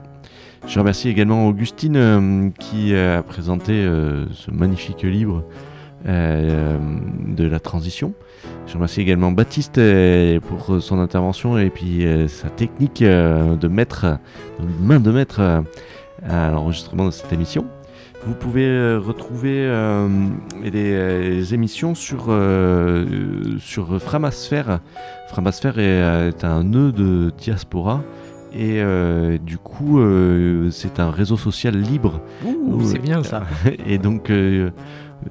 Je 0.66 0.80
remercie 0.80 1.10
également 1.10 1.48
Augustine 1.48 1.96
euh, 1.98 2.50
qui 2.60 2.96
a 2.96 3.22
présenté 3.22 3.74
euh, 3.74 4.26
ce 4.34 4.50
magnifique 4.50 5.04
livre 5.04 5.44
euh, 6.08 6.78
de 7.28 7.46
la 7.46 7.60
transition. 7.60 8.14
Je 8.66 8.74
remercie 8.74 9.02
également 9.02 9.32
Baptiste 9.32 9.78
euh, 9.78 10.40
pour 10.40 10.82
son 10.82 11.00
intervention 11.00 11.58
et 11.58 11.70
puis 11.70 12.06
euh, 12.06 12.28
sa 12.28 12.50
technique 12.50 13.02
euh, 13.02 13.56
de 13.56 13.68
maître, 13.68 14.18
de 14.60 14.86
main 14.86 15.00
de 15.00 15.12
maître 15.12 15.42
euh, 15.42 15.62
à 16.28 16.50
l'enregistrement 16.50 17.06
de 17.06 17.12
cette 17.12 17.32
émission. 17.34 17.66
Vous 18.26 18.34
pouvez 18.34 18.66
euh, 18.66 19.00
retrouver 19.00 19.66
euh, 19.68 20.08
les, 20.64 21.30
les 21.30 21.54
émissions 21.54 21.94
sur, 21.94 22.28
euh, 22.30 23.06
sur 23.60 24.02
Framasphère. 24.02 24.80
Framasphère 25.28 25.78
est 25.78 26.44
un 26.46 26.64
nœud 26.64 26.94
de 26.94 27.32
diaspora. 27.38 28.02
Et 28.54 28.82
euh, 28.82 29.40
du 29.40 29.58
coup, 29.58 30.00
euh, 30.00 30.70
c'est 30.70 31.00
un 31.00 31.10
réseau 31.10 31.38
social 31.38 31.76
libre. 31.76 32.22
Ouh, 32.46 32.84
c'est 32.84 33.00
bien 33.00 33.24
ça. 33.24 33.44
Et 33.88 33.98
donc, 33.98 34.30
euh, 34.30 34.70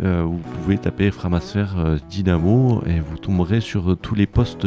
vous 0.01 0.41
pouvez 0.55 0.77
taper 0.77 1.11
Framasphère 1.11 1.99
Dynamo 2.09 2.83
et 2.87 2.99
vous 2.99 3.19
tomberez 3.19 3.61
sur 3.61 3.97
tous 3.99 4.15
les 4.15 4.27
posts 4.27 4.67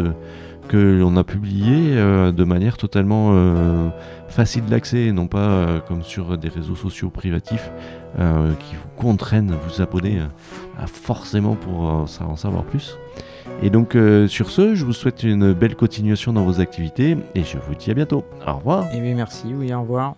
que 0.68 0.78
l'on 0.78 1.18
a 1.18 1.24
publiés 1.24 1.98
euh, 1.98 2.32
de 2.32 2.44
manière 2.44 2.78
totalement 2.78 3.32
euh, 3.34 3.90
facile 4.28 4.66
d'accès, 4.66 5.12
non 5.12 5.28
pas 5.28 5.40
euh, 5.40 5.80
comme 5.80 6.04
sur 6.04 6.38
des 6.38 6.50
réseaux 6.50 6.76
sociaux 6.76 7.10
privatifs 7.10 7.72
qui 8.60 8.76
vous 8.76 8.90
contraignent 8.96 9.52
à 9.52 9.58
vous 9.58 9.82
abonner 9.82 10.22
forcément 10.88 11.56
pour 11.56 11.82
en 11.82 12.08
savoir 12.38 12.64
plus. 12.64 12.98
Et 13.62 13.70
donc, 13.70 13.98
sur 14.30 14.52
ce, 14.52 14.74
je 14.74 14.86
vous 14.86 14.94
souhaite 14.94 15.24
une 15.24 15.52
belle 15.52 15.76
continuation 15.76 16.32
dans 16.32 16.46
vos 16.46 16.62
activités 16.62 17.18
et 17.36 17.44
je 17.44 17.58
vous 17.58 17.76
dis 17.76 17.92
à 17.92 17.94
bientôt. 17.94 18.24
Au 18.48 18.54
revoir. 18.54 18.86
Eh 18.94 19.02
bien, 19.02 19.16
merci, 19.16 19.48
oui, 19.54 19.74
au 19.74 19.82
revoir. 19.82 20.16